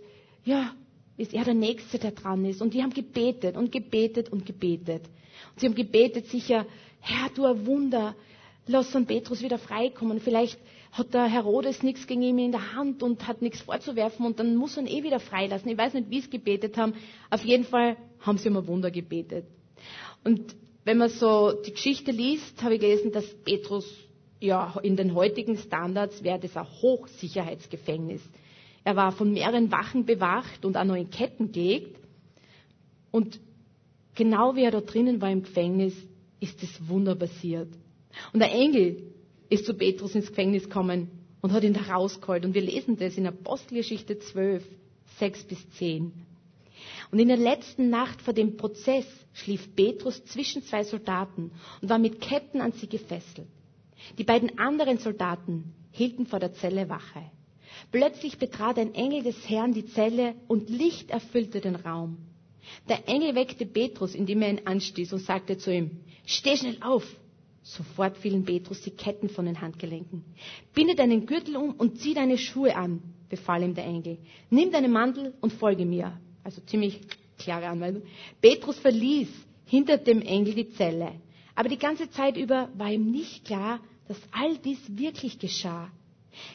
[0.44, 0.74] ja,
[1.16, 2.60] ist er der Nächste, der dran ist.
[2.60, 5.02] Und die haben gebetet und gebetet und gebetet.
[5.52, 6.66] Und sie haben gebetet sicher,
[7.00, 8.16] Herr, du ein Wunder,
[8.66, 9.06] lass St.
[9.06, 10.20] Petrus wieder freikommen.
[10.20, 10.58] Vielleicht
[10.92, 14.56] hat der Herodes nichts gegen ihn in der Hand und hat nichts vorzuwerfen und dann
[14.56, 15.70] muss er ihn eh wieder freilassen.
[15.70, 16.94] Ich weiß nicht, wie sie gebetet haben.
[17.30, 19.46] Auf jeden Fall haben sie um ein Wunder gebetet.
[20.22, 23.86] Und wenn man so die Geschichte liest, habe ich gelesen, dass Petrus
[24.40, 28.22] ja in den heutigen Standards wäre das ein Hochsicherheitsgefängnis.
[28.84, 31.96] Er war von mehreren Wachen bewacht und auch noch in Ketten gelegt.
[33.12, 33.38] Und
[34.16, 35.94] genau wie er da drinnen war im Gefängnis,
[36.40, 37.68] ist das Wunder passiert.
[38.32, 39.12] Und der Engel
[39.48, 41.08] ist zu Petrus ins Gefängnis gekommen
[41.40, 42.44] und hat ihn da rausgeholt.
[42.44, 44.64] Und wir lesen das in Apostelgeschichte 12,
[45.18, 46.12] 6 bis 10.
[47.12, 51.98] Und in der letzten Nacht vor dem Prozess schlief Petrus zwischen zwei Soldaten und war
[51.98, 53.46] mit Ketten an sie gefesselt.
[54.16, 57.30] Die beiden anderen Soldaten hielten vor der Zelle Wache.
[57.90, 62.16] Plötzlich betrat ein Engel des Herrn die Zelle und Licht erfüllte den Raum.
[62.88, 67.04] Der Engel weckte Petrus, indem er ihn anstieß und sagte zu ihm, steh schnell auf.
[67.62, 70.24] Sofort fielen Petrus die Ketten von den Handgelenken.
[70.74, 74.16] Binde deinen Gürtel um und zieh deine Schuhe an, befahl ihm der Engel.
[74.48, 76.18] Nimm deinen Mantel und folge mir.
[76.44, 77.00] Also ziemlich
[77.38, 78.02] klare Anweisung.
[78.40, 79.28] Petrus verließ
[79.66, 81.12] hinter dem Engel die Zelle.
[81.54, 85.90] Aber die ganze Zeit über war ihm nicht klar, dass all dies wirklich geschah.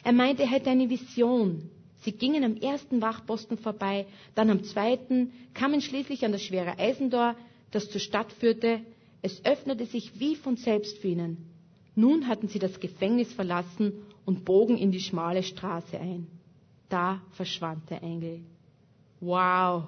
[0.04, 1.70] Er meinte, er hätte eine Vision.
[2.02, 7.34] Sie gingen am ersten Wachposten vorbei, dann am zweiten, kamen schließlich an das schwere Eisentor,
[7.70, 8.80] das zur Stadt führte.
[9.22, 11.48] Es öffnete sich wie von selbst für ihnen.
[11.96, 13.92] Nun hatten sie das Gefängnis verlassen
[14.24, 16.28] und bogen in die schmale Straße ein.
[16.88, 18.40] Da verschwand der Engel.
[19.20, 19.84] Wow,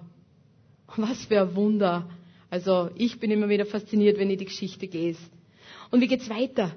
[0.96, 2.08] was für ein Wunder.
[2.50, 5.20] Also ich bin immer wieder fasziniert, wenn ich die Geschichte lese.
[5.90, 6.72] Und wie geht's weiter?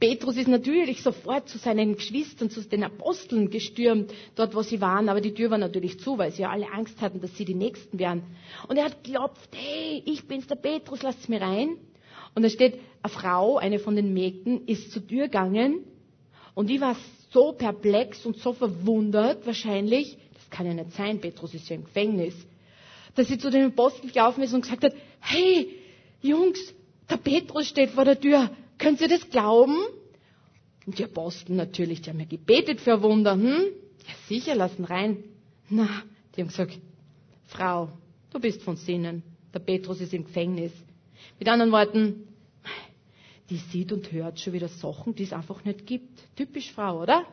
[0.00, 5.08] Petrus ist natürlich sofort zu seinen Geschwistern, zu den Aposteln gestürmt, dort wo sie waren,
[5.08, 7.54] aber die Tür war natürlich zu, weil sie ja alle Angst hatten, dass sie die
[7.54, 8.22] Nächsten wären.
[8.68, 11.70] Und er hat geklopft, hey, ich bin's, der Petrus, lasst mir rein.
[12.36, 15.80] Und da steht, eine Frau, eine von den Mägden, ist zur Tür gegangen
[16.54, 16.96] und die war
[17.30, 20.16] so perplex und so verwundert wahrscheinlich,
[20.50, 22.34] kann ja nicht sein, Petrus ist ja im Gefängnis,
[23.14, 25.74] dass sie zu den Aposteln gelaufen ist und gesagt hat, hey,
[26.20, 26.58] Jungs,
[27.08, 29.76] der Petrus steht vor der Tür, können Sie das glauben?
[30.86, 33.32] Und die Apostel natürlich, die haben ja gebetet für Wunder.
[33.34, 33.64] Hm?
[34.06, 35.22] Ja, sicher, lassen rein.
[35.68, 35.86] Na,
[36.34, 36.78] die haben gesagt,
[37.46, 37.90] Frau,
[38.30, 39.22] du bist von Sinnen.
[39.52, 40.72] Der Petrus ist im Gefängnis.
[41.38, 42.28] Mit anderen Worten,
[43.50, 46.20] die sieht und hört schon wieder Sachen, die es einfach nicht gibt.
[46.36, 47.24] Typisch Frau, oder?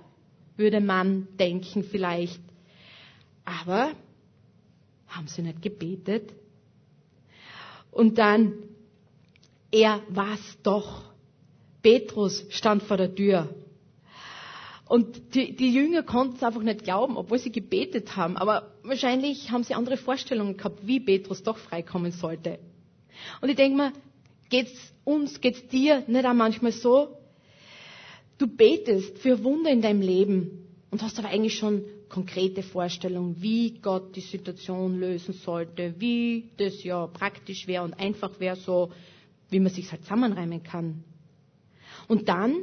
[0.57, 2.41] Würde man denken vielleicht.
[3.45, 3.91] Aber
[5.07, 6.33] haben sie nicht gebetet?
[7.91, 8.53] Und dann,
[9.71, 11.03] er war's doch
[11.81, 13.47] Petrus stand vor der Tür.
[14.87, 18.37] Und die, die Jünger konnten es einfach nicht glauben, obwohl sie gebetet haben.
[18.37, 22.59] Aber wahrscheinlich haben sie andere Vorstellungen gehabt, wie Petrus doch freikommen sollte.
[23.41, 23.93] Und ich denke mir,
[24.49, 27.17] geht's uns, geht's dir nicht auch manchmal so?
[28.37, 33.79] Du betest für Wunder in deinem Leben und hast aber eigentlich schon konkrete Vorstellungen, wie
[33.79, 38.91] Gott die Situation lösen sollte, wie das ja praktisch wäre und einfach wäre, so
[39.49, 41.03] wie man sich halt zusammenreimen kann.
[42.07, 42.55] Und dann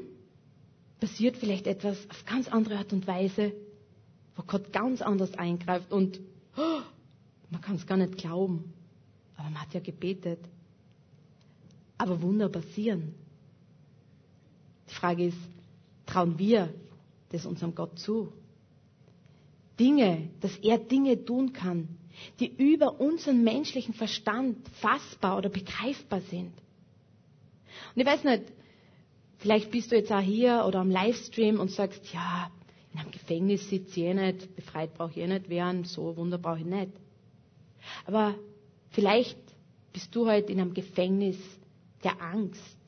[1.01, 3.53] passiert vielleicht etwas auf ganz andere Art und Weise,
[4.37, 6.21] wo Gott ganz anders eingreift und
[6.57, 6.81] oh,
[7.51, 8.73] man kann es gar nicht glauben.
[9.37, 10.41] Aber man hat ja gebetet.
[11.99, 13.15] Aber Wunder passieren.
[14.89, 15.39] Die Frage ist,
[16.07, 16.73] trauen wir
[17.31, 18.33] das unserem Gott zu?
[19.79, 21.89] Dinge, dass er Dinge tun kann,
[22.41, 26.53] die über unseren menschlichen Verstand fassbar oder begreifbar sind.
[27.95, 28.45] Und ich weiß nicht,
[29.43, 32.49] Vielleicht bist du jetzt auch hier oder am Livestream und sagst, ja,
[32.93, 36.39] in einem Gefängnis sitze ich eh nicht, befreit brauche ich eh nicht werden, so Wunder
[36.39, 36.93] brauche ich nicht.
[38.07, 38.37] Aber
[38.91, 39.37] vielleicht
[39.93, 41.37] bist du heute in einem Gefängnis
[42.05, 42.79] der Angst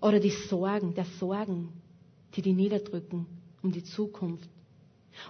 [0.00, 1.72] oder die Sorgen, der Sorgen,
[2.36, 3.26] die dich niederdrücken
[3.60, 4.48] um die Zukunft.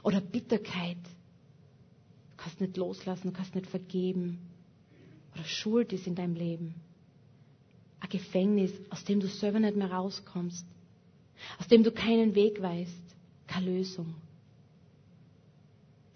[0.03, 0.98] Oder Bitterkeit.
[1.03, 4.38] Du kannst nicht loslassen, du kannst nicht vergeben.
[5.35, 6.74] Oder Schuld ist in deinem Leben
[8.01, 10.66] ein Gefängnis, aus dem du selber nicht mehr rauskommst,
[11.59, 14.14] aus dem du keinen Weg weißt, keine Lösung.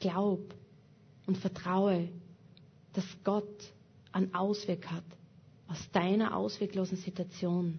[0.00, 0.54] Glaub
[1.26, 2.08] und vertraue,
[2.92, 3.72] dass Gott
[4.12, 5.04] einen Ausweg hat
[5.68, 7.78] aus deiner ausweglosen Situation.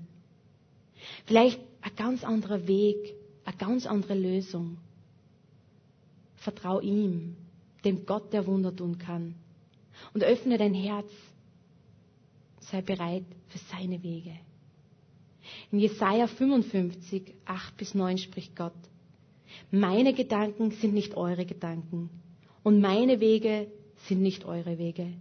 [1.25, 3.13] Vielleicht ein ganz anderer Weg,
[3.45, 4.77] eine ganz andere Lösung.
[6.43, 7.35] Vertrau ihm,
[7.85, 9.35] dem Gott, der Wunder tun kann.
[10.13, 11.09] Und öffne dein Herz
[12.59, 14.33] sei bereit für seine Wege.
[15.71, 18.73] In Jesaja 55, 8 bis 9 spricht Gott.
[19.71, 22.09] Meine Gedanken sind nicht eure Gedanken
[22.63, 23.67] und meine Wege
[24.07, 25.13] sind nicht eure Wege.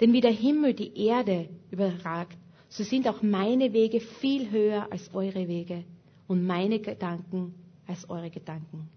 [0.00, 2.36] Denn wie der Himmel die Erde überragt,
[2.68, 5.84] so sind auch meine Wege viel höher als eure Wege
[6.26, 7.54] und meine Gedanken
[7.86, 8.88] als eure Gedanken.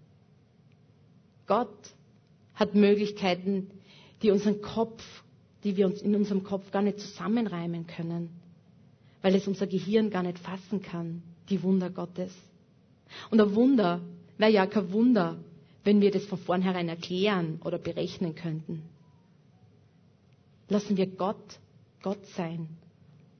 [1.46, 1.94] Gott
[2.54, 3.70] hat Möglichkeiten,
[4.22, 5.02] die unseren Kopf
[5.66, 8.30] die wir uns in unserem Kopf gar nicht zusammenreimen können,
[9.20, 12.32] weil es unser Gehirn gar nicht fassen kann, die Wunder Gottes.
[13.30, 14.00] Und ein Wunder
[14.38, 15.38] wäre ja kein Wunder,
[15.82, 18.82] wenn wir das von vornherein erklären oder berechnen könnten.
[20.68, 21.58] Lassen wir Gott
[22.00, 22.68] Gott sein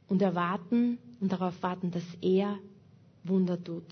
[0.08, 2.58] und erwarten und darauf warten, dass er
[3.22, 3.84] Wunder tut.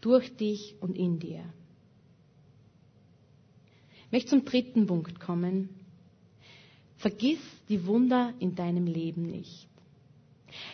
[0.00, 1.42] Durch dich und in dir.
[4.12, 5.70] Ich möchte zum dritten Punkt kommen.
[6.98, 7.38] Vergiss
[7.70, 9.66] die Wunder in deinem Leben nicht.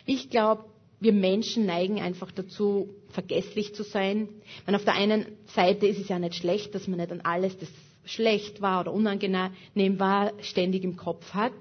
[0.05, 0.65] Ich glaube,
[0.99, 4.27] wir Menschen neigen einfach dazu, vergesslich zu sein.
[4.65, 5.25] Meine, auf der einen
[5.55, 7.69] Seite ist es ja nicht schlecht, dass man nicht an alles, das
[8.03, 11.53] schlecht war oder unangenehm war, ständig im Kopf hat.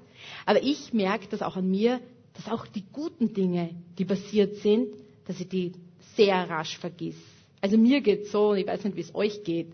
[0.46, 2.00] Aber ich merke das auch an mir,
[2.34, 4.88] dass auch die guten Dinge, die passiert sind,
[5.28, 5.70] dass ich die
[6.16, 7.14] sehr rasch vergiss.
[7.60, 9.68] Also mir geht's so, und ich weiß nicht, wie es euch geht.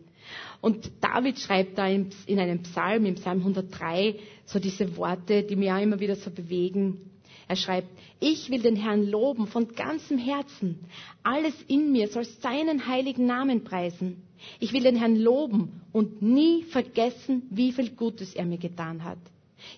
[0.60, 5.76] Und David schreibt da in einem Psalm, im Psalm 103, so diese Worte, die mir
[5.76, 7.10] auch immer wieder so bewegen.
[7.46, 7.88] Er schreibt,
[8.20, 10.80] ich will den Herrn loben von ganzem Herzen.
[11.22, 14.22] Alles in mir soll seinen heiligen Namen preisen.
[14.60, 19.18] Ich will den Herrn loben und nie vergessen, wie viel Gutes er mir getan hat.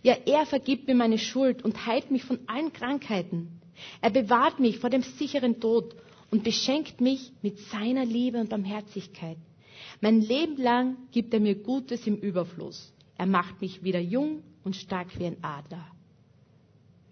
[0.03, 3.61] Ja, er vergibt mir meine Schuld und heilt mich von allen Krankheiten.
[4.01, 5.95] Er bewahrt mich vor dem sicheren Tod
[6.31, 9.37] und beschenkt mich mit seiner Liebe und Barmherzigkeit.
[10.01, 12.93] Mein Leben lang gibt er mir Gutes im Überfluss.
[13.17, 15.87] Er macht mich wieder jung und stark wie ein Adler.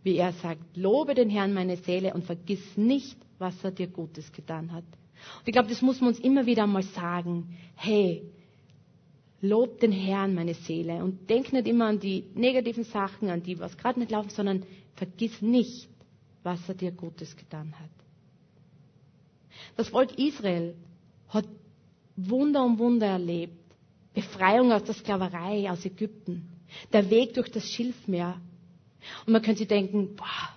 [0.02, 4.30] Wie er sagt, lobe den Herrn meine Seele und vergiss nicht, was er dir Gutes
[4.32, 4.84] getan hat.
[5.38, 7.56] Und ich glaube, das muss man uns immer wieder mal sagen.
[7.74, 8.22] Hey,
[9.40, 13.58] lob den Herrn meine Seele und denk nicht immer an die negativen Sachen, an die,
[13.58, 15.88] was gerade nicht laufen, sondern vergiss nicht,
[16.42, 17.90] was er dir Gutes getan hat.
[19.76, 20.74] Das Volk Israel
[21.28, 21.46] hat
[22.16, 23.58] Wunder um Wunder erlebt.
[24.14, 26.48] Befreiung aus der Sklaverei aus Ägypten.
[26.92, 28.40] Der Weg durch das Schilfmeer.
[29.26, 30.54] Und man könnte denken, boah,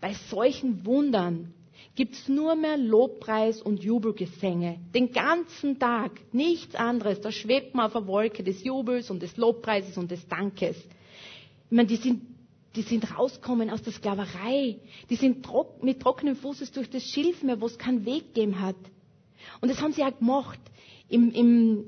[0.00, 1.52] bei solchen Wundern
[1.94, 4.78] gibt's nur mehr Lobpreis und Jubelgesänge.
[4.94, 6.12] Den ganzen Tag.
[6.32, 7.20] Nichts anderes.
[7.20, 10.76] Da schwebt man auf der Wolke des Jubels und des Lobpreises und des Dankes.
[10.76, 12.22] Ich meine, die sind,
[12.76, 14.78] die sind rausgekommen aus der Sklaverei.
[15.10, 18.76] Die sind trock, mit trockenem Fußes durch das Schilfmeer, wo es keinen Weg gegeben hat.
[19.60, 20.60] Und das haben sie auch gemacht
[21.08, 21.86] im, im,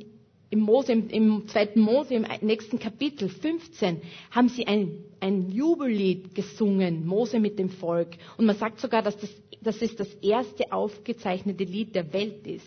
[0.50, 4.00] im, Mose, im, im zweiten Mose, im nächsten Kapitel 15,
[4.31, 8.11] haben sie ein, ein Jubellied gesungen, Mose mit dem Volk.
[8.37, 9.31] Und man sagt sogar, dass das,
[9.64, 12.66] dass es das erste aufgezeichnete Lied der Welt ist.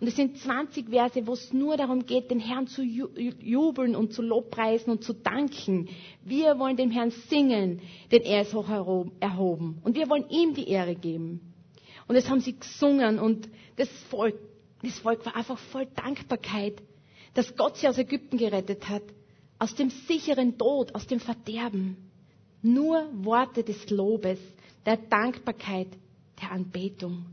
[0.00, 4.12] Und es sind 20 Verse, wo es nur darum geht, den Herrn zu jubeln und
[4.12, 5.88] zu lobpreisen und zu danken.
[6.24, 7.80] Wir wollen dem Herrn singen,
[8.10, 9.78] denn er ist hoch erhoben.
[9.84, 11.40] Und wir wollen ihm die Ehre geben.
[12.08, 14.34] Und das haben sie gesungen und das Volk,
[14.82, 16.82] das Volk war einfach voll Dankbarkeit,
[17.34, 19.02] dass Gott sie aus Ägypten gerettet hat,
[19.58, 21.96] aus dem sicheren Tod, aus dem Verderben.
[22.62, 24.38] Nur Worte des Lobes,
[24.86, 25.88] der Dankbarkeit,
[26.40, 27.26] der Anbetung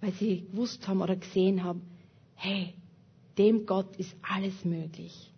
[0.00, 1.82] weil sie gewusst haben oder gesehen haben,
[2.34, 2.74] hey,
[3.36, 5.30] dem Gott ist alles möglich.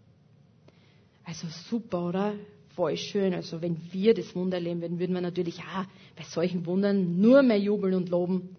[1.25, 2.35] Also super, oder?
[2.75, 3.35] Voll schön.
[3.35, 7.43] Also wenn wir das Wunder erleben würden, würden wir natürlich ja, bei solchen Wundern nur
[7.43, 8.57] mehr jubeln und loben.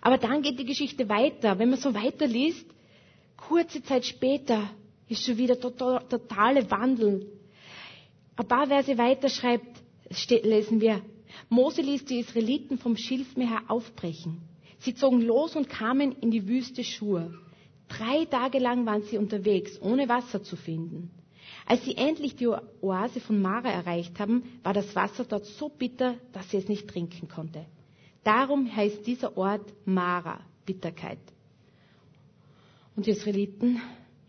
[0.00, 1.58] Aber dann geht die Geschichte weiter.
[1.58, 2.66] Wenn man so weiterliest,
[3.36, 4.70] kurze Zeit später
[5.08, 7.26] ist schon wieder total, totale Wandel.
[8.36, 9.82] Ein paar Verse weiter schreibt,
[10.28, 11.02] lesen wir,
[11.48, 14.40] Mose ließ die Israeliten vom Schilfmeer her aufbrechen.
[14.78, 17.32] Sie zogen los und kamen in die Wüste Schur.
[17.88, 21.10] Drei Tage lang waren sie unterwegs, ohne Wasser zu finden.
[21.66, 22.48] Als sie endlich die
[22.80, 26.88] Oase von Mara erreicht haben, war das Wasser dort so bitter, dass sie es nicht
[26.88, 27.64] trinken konnte.
[28.26, 31.20] Darum heißt dieser Ort Mara, Bitterkeit.
[32.96, 33.80] Und die Israeliten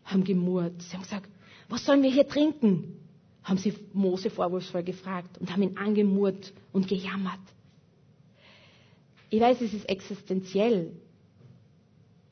[0.06, 0.80] haben gemurrt.
[0.84, 1.28] Sie haben gesagt,
[1.68, 3.00] was sollen wir hier trinken?
[3.44, 7.40] Haben sie Mose vorwurfsvoll gefragt und haben ihn angemurrt und gejammert.
[9.32, 10.92] Ich weiß, es ist existenziell,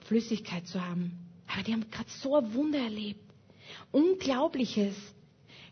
[0.02, 1.18] Flüssigkeit zu haben.
[1.48, 3.26] Aber die haben gerade so ein Wunder erlebt.
[3.92, 4.96] Unglaubliches.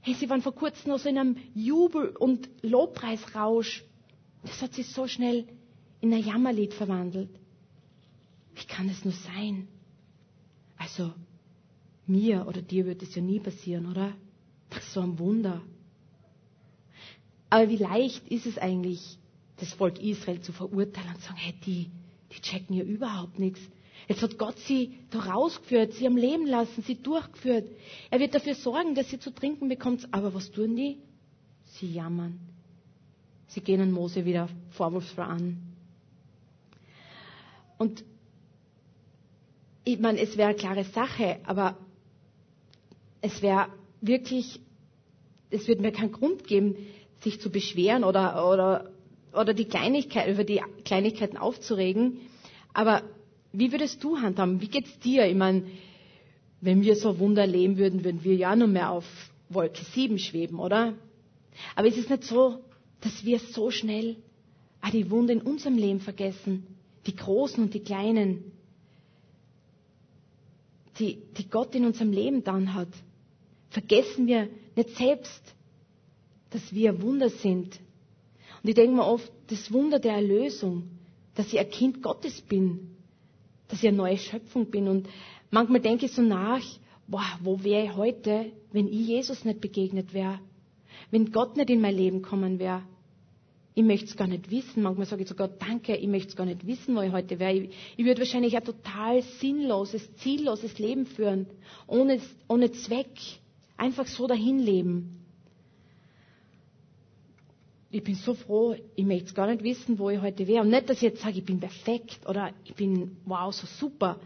[0.02, 3.84] Hey, sie waren vor kurzem noch so in einem Jubel- und Lobpreisrausch.
[4.42, 5.46] Das hat sich so schnell
[6.04, 7.30] in ein Jammerlied verwandelt.
[8.56, 9.70] Wie kann es nur sein?
[10.78, 11.14] Also,
[12.06, 14.14] mir oder dir wird es ja nie passieren, oder?
[14.70, 15.62] Das ist so ein Wunder.
[17.50, 19.18] Aber wie leicht ist es eigentlich,
[19.56, 21.90] das Volk Israel zu verurteilen und zu sagen, hey, die,
[22.34, 23.62] die checken hier überhaupt nichts.
[24.10, 27.70] Jetzt hat Gott sie da rausgeführt, sie am Leben lassen, sie durchgeführt.
[28.12, 30.06] Er wird dafür sorgen, dass sie zu trinken bekommt.
[30.12, 30.98] Aber was tun die?
[31.64, 32.42] Sie jammern.
[33.48, 35.73] Sie gehen an Mose wieder vorwurfsvoll an.
[37.84, 38.04] Und
[39.84, 41.78] ich meine, es wäre eine klare Sache, aber
[43.22, 43.68] es wäre
[44.02, 44.62] wirklich,
[45.50, 46.76] es würde mir keinen Grund geben,
[47.22, 48.94] sich zu beschweren oder, oder
[49.34, 52.20] oder die Kleinigkeit, über die Kleinigkeiten aufzuregen.
[52.74, 53.02] Aber
[53.52, 54.62] wie würdest du handhaben?
[54.62, 55.26] Wie geht's dir?
[55.28, 55.64] Ich meine,
[56.62, 59.06] wenn wir so Wunder erleben würden, würden wir ja nur mehr auf
[59.50, 60.94] Wolke 7 schweben, oder?
[61.76, 62.60] Aber ist es nicht so,
[63.02, 64.16] dass wir so schnell
[64.92, 66.68] die Wunder in unserem Leben vergessen?
[67.06, 68.52] Die großen und die kleinen,
[71.00, 72.90] die, die Gott in unserem Leben dann hat.
[73.70, 75.42] Vergessen wir nicht selbst,
[76.52, 77.80] dass wir Wunder sind,
[78.64, 80.84] und ich denke mir oft, das Wunder der Erlösung,
[81.36, 82.96] dass ich ein Kind Gottes bin,
[83.68, 84.88] dass ich eine neue Schöpfung bin.
[84.88, 85.10] Und
[85.52, 86.64] manchmal denke ich so nach,
[87.08, 90.40] boah, wo wäre ich heute, wenn ich Jesus nicht begegnet wäre?
[91.12, 92.84] Wenn Gott nicht in mein Leben kommen wäre?
[93.76, 94.84] Ich möchte es gar nicht wissen.
[94.84, 97.54] Manchmal sage ich Gott, danke, ich möchte es gar nicht wissen, wo ich heute wäre.
[97.54, 101.48] Ich, ich würde wahrscheinlich ein total sinnloses, zielloses Leben führen,
[101.88, 103.10] ohne, ohne Zweck.
[103.78, 105.24] Einfach so dahin leben
[107.94, 110.64] ich bin so froh, ich möchte es gar nicht wissen, wo ich heute wäre.
[110.64, 114.20] Und nicht, dass ich jetzt sage, ich bin perfekt oder ich bin, wow, so super.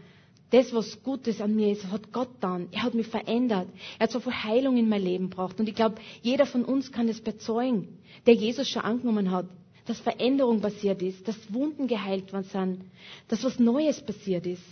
[0.50, 2.68] Das, was Gutes an mir ist, hat Gott dann.
[2.72, 3.68] Er hat mich verändert.
[3.98, 5.60] Er hat so viel Heilung in mein Leben gebracht.
[5.60, 9.46] Und ich glaube, jeder von uns kann das bezeugen, der Jesus schon angenommen hat.
[9.84, 12.80] Dass Veränderung passiert ist, dass Wunden geheilt worden sind,
[13.28, 14.62] dass was Neues passiert ist.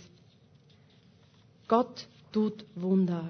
[1.67, 3.29] Gott tut Wunder.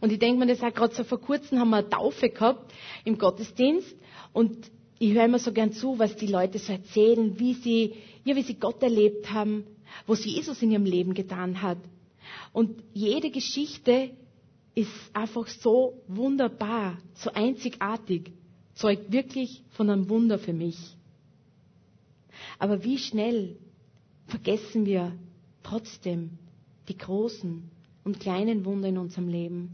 [0.00, 2.72] Und ich denke mir, das auch gerade so vor kurzem haben wir eine Taufe gehabt
[3.04, 3.94] im Gottesdienst.
[4.32, 8.34] Und ich höre immer so gern zu, was die Leute so erzählen, wie sie, ja,
[8.34, 9.64] wie sie Gott erlebt haben,
[10.06, 11.78] was Jesus in ihrem Leben getan hat.
[12.52, 14.10] Und jede Geschichte
[14.74, 18.32] ist einfach so wunderbar, so einzigartig,
[18.74, 20.96] zeugt wirklich von einem Wunder für mich.
[22.58, 23.56] Aber wie schnell
[24.26, 25.12] vergessen wir
[25.62, 26.38] trotzdem
[26.88, 27.70] die großen
[28.04, 29.70] und kleinen Wunder in unserem Leben,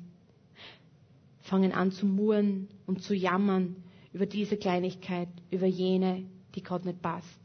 [1.43, 3.77] fangen an zu murren und zu jammern
[4.13, 7.39] über diese Kleinigkeit, über jene, die Gott nicht passt.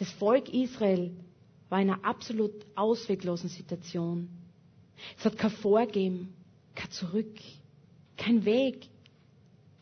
[0.00, 1.10] Das Volk Israel
[1.68, 4.30] war in einer absolut ausweglosen Situation.
[5.18, 6.32] Es hat kein Vorgehen,
[6.74, 7.38] kein Zurück,
[8.16, 8.88] kein Weg,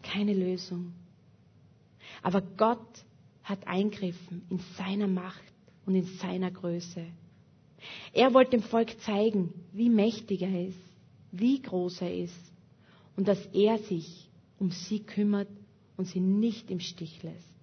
[0.02, 0.92] keine Lösung.
[2.20, 3.04] Aber Gott
[3.44, 5.52] hat eingriffen in seiner Macht
[5.86, 7.06] und in seiner Größe.
[8.12, 10.80] Er wollte dem Volk zeigen, wie mächtig er ist,
[11.30, 12.52] wie groß er ist
[13.16, 15.48] und dass er sich um sie kümmert
[15.96, 17.57] und sie nicht im Stich lässt.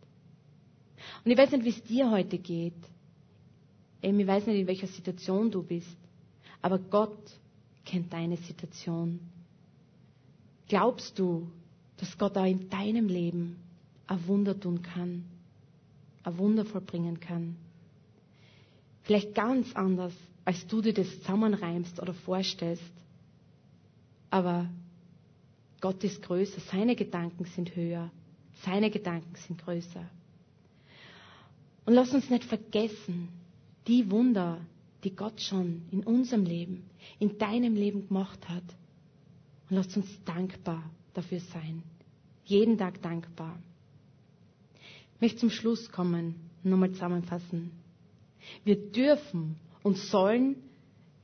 [1.26, 2.74] Und ich weiß nicht, wie es dir heute geht.
[4.02, 5.98] Ich weiß nicht, in welcher Situation du bist.
[6.62, 7.18] Aber Gott
[7.84, 9.20] kennt deine Situation.
[10.68, 11.50] Glaubst du,
[11.98, 13.58] dass Gott auch in deinem Leben
[14.06, 15.26] ein Wunder tun kann,
[16.24, 17.56] ein Wunder vollbringen kann?
[19.02, 20.14] Vielleicht ganz anders,
[20.44, 22.84] als du dir das zusammenreimst oder vorstellst.
[24.30, 24.70] Aber
[25.82, 28.12] Gott ist größer, seine Gedanken sind höher,
[28.64, 30.06] seine Gedanken sind größer.
[31.86, 33.30] Und lass uns nicht vergessen,
[33.88, 34.60] die Wunder,
[35.04, 38.64] die Gott schon in unserem Leben, in deinem Leben gemacht hat.
[39.70, 40.84] Und lass uns dankbar
[41.14, 41.84] dafür sein.
[42.46, 43.58] Jeden Tag dankbar.
[45.16, 47.72] Ich möchte zum Schluss kommen und nochmal zusammenfassen.
[48.64, 50.56] Wir dürfen und sollen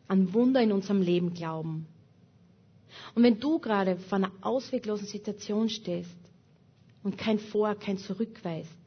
[0.07, 1.87] an Wunder in unserem Leben glauben.
[3.15, 6.17] Und wenn du gerade vor einer ausweglosen Situation stehst
[7.03, 8.80] und kein Vor, kein Zurück weißt,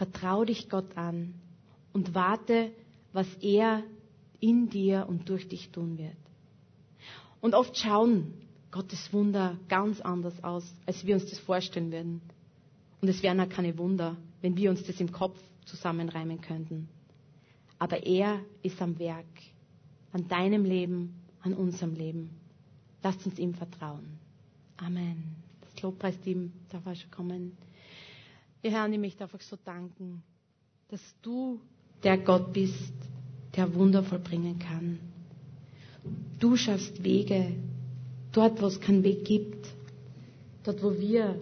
[0.00, 1.34] vertrau dich Gott an
[1.92, 2.72] und warte,
[3.12, 3.82] was er
[4.40, 6.16] in dir und durch dich tun wird.
[7.42, 8.32] Und oft schauen
[8.70, 12.22] Gottes Wunder ganz anders aus, als wir uns das vorstellen würden.
[13.02, 16.88] Und es wären auch keine Wunder, wenn wir uns das im Kopf zusammenreimen könnten.
[17.78, 19.26] Aber er ist am Werk,
[20.12, 22.30] an deinem Leben, an unserem Leben.
[23.02, 24.18] Lasst uns ihm vertrauen.
[24.78, 25.36] Amen.
[25.60, 27.58] Das Lobpreisteam darf auch schon kommen.
[28.62, 30.22] Ja, Herr, ich möchte einfach so danken,
[30.88, 31.60] dass du
[32.02, 32.92] der Gott bist,
[33.56, 34.98] der Wunder vollbringen kann.
[36.38, 37.54] Du schaffst Wege
[38.32, 39.66] dort, wo es keinen Weg gibt,
[40.64, 41.40] dort, wo wir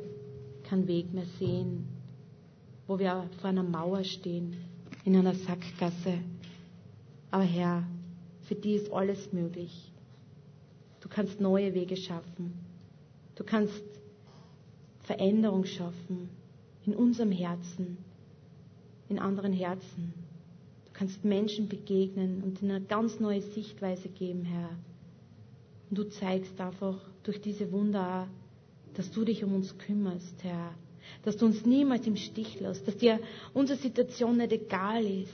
[0.69, 1.89] keinen Weg mehr sehen,
[2.87, 4.57] wo wir vor einer Mauer stehen,
[5.05, 6.19] in einer Sackgasse.
[7.33, 7.83] Aber Herr,
[8.43, 9.91] für die ist alles möglich.
[11.01, 12.53] Du kannst neue Wege schaffen.
[13.35, 13.83] Du kannst
[15.03, 16.29] Veränderung schaffen
[16.89, 17.99] in unserem Herzen,
[19.09, 20.13] in anderen Herzen.
[20.87, 24.71] Du kannst Menschen begegnen und ihnen eine ganz neue Sichtweise geben, Herr.
[25.91, 28.29] Und du zeigst einfach durch diese Wunder
[28.99, 30.75] dass du dich um uns kümmerst, Herr.
[31.25, 33.21] Dass du uns niemals im Stich lässt, dass dir
[33.55, 35.33] unsere Situation nicht egal ist.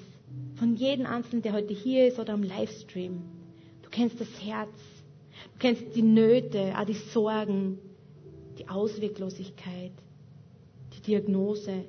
[0.57, 3.23] Von jedem Einzelnen, der heute hier ist oder am Livestream.
[3.83, 4.69] Du kennst das Herz.
[5.55, 7.79] Du kennst die Nöte, auch die Sorgen,
[8.59, 9.93] die Ausweglosigkeit,
[11.07, 11.85] Diagnose,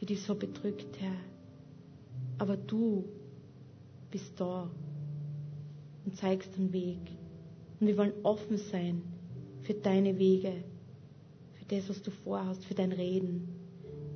[0.00, 1.16] die dich so bedrückt, Herr.
[2.38, 3.04] Aber du
[4.10, 4.70] bist da
[6.04, 7.00] und zeigst den Weg.
[7.80, 9.02] Und wir wollen offen sein
[9.62, 10.52] für deine Wege,
[11.54, 13.48] für das, was du vorhast, für dein Reden.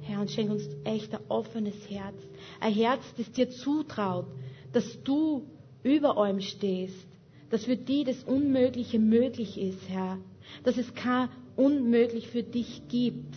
[0.03, 2.17] Herr, und schenk uns echt ein offenes Herz.
[2.61, 4.27] Ein Herz, das dir zutraut,
[4.73, 5.47] dass du
[5.83, 7.07] über allem stehst.
[7.51, 10.19] Dass für die das Unmögliche möglich ist, Herr.
[10.65, 13.35] Dass es kein Unmöglich für dich gibt.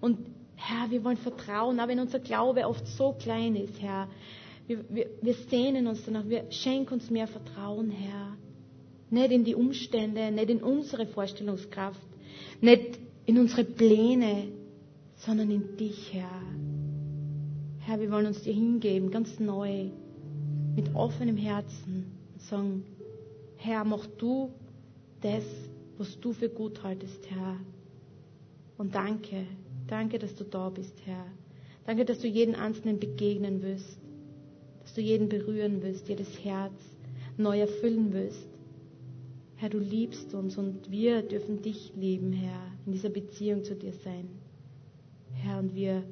[0.00, 0.18] Und
[0.60, 4.08] Herr, wir wollen vertrauen, aber wenn unser Glaube oft so klein ist, Herr,
[4.66, 8.36] wir, wir, wir sehnen uns danach, wir schenken uns mehr Vertrauen, Herr.
[9.10, 12.00] Nicht in die Umstände, nicht in unsere Vorstellungskraft,
[12.60, 14.48] nicht in unsere Pläne,
[15.16, 16.42] sondern in dich, Herr.
[17.80, 19.86] Herr, wir wollen uns dir hingeben, ganz neu,
[20.76, 22.84] mit offenem Herzen und sagen,
[23.56, 24.50] Herr, mach du
[25.22, 25.44] das,
[25.98, 27.56] was du für gut haltest, Herr.
[28.76, 29.46] Und danke,
[29.88, 31.26] danke, dass du da bist, Herr.
[31.86, 33.98] Danke, dass du jeden Einzelnen begegnen wirst,
[34.82, 36.74] dass du jeden berühren wirst, jedes Herz
[37.36, 38.46] neu erfüllen wirst.
[39.56, 43.92] Herr, du liebst uns und wir dürfen dich lieben, Herr, in dieser Beziehung zu dir
[44.04, 44.28] sein.
[45.32, 46.04] Herr, und wir,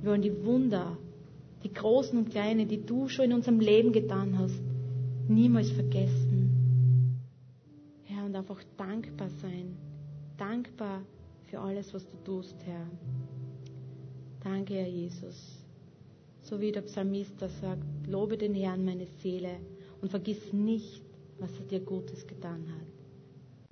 [0.00, 0.96] wir wollen die Wunder,
[1.64, 4.60] die großen und kleinen, die du schon in unserem Leben getan hast,
[5.28, 7.18] niemals vergessen.
[8.04, 9.76] Herr, und einfach dankbar sein.
[10.38, 11.02] Dankbar
[11.48, 12.86] für alles, was du tust, Herr.
[14.40, 15.64] Danke, Herr Jesus.
[16.42, 19.58] So wie der Psalmist da sagt, lobe den Herrn meine Seele
[20.00, 21.02] und vergiss nicht,
[21.38, 22.97] was er dir Gutes getan hat.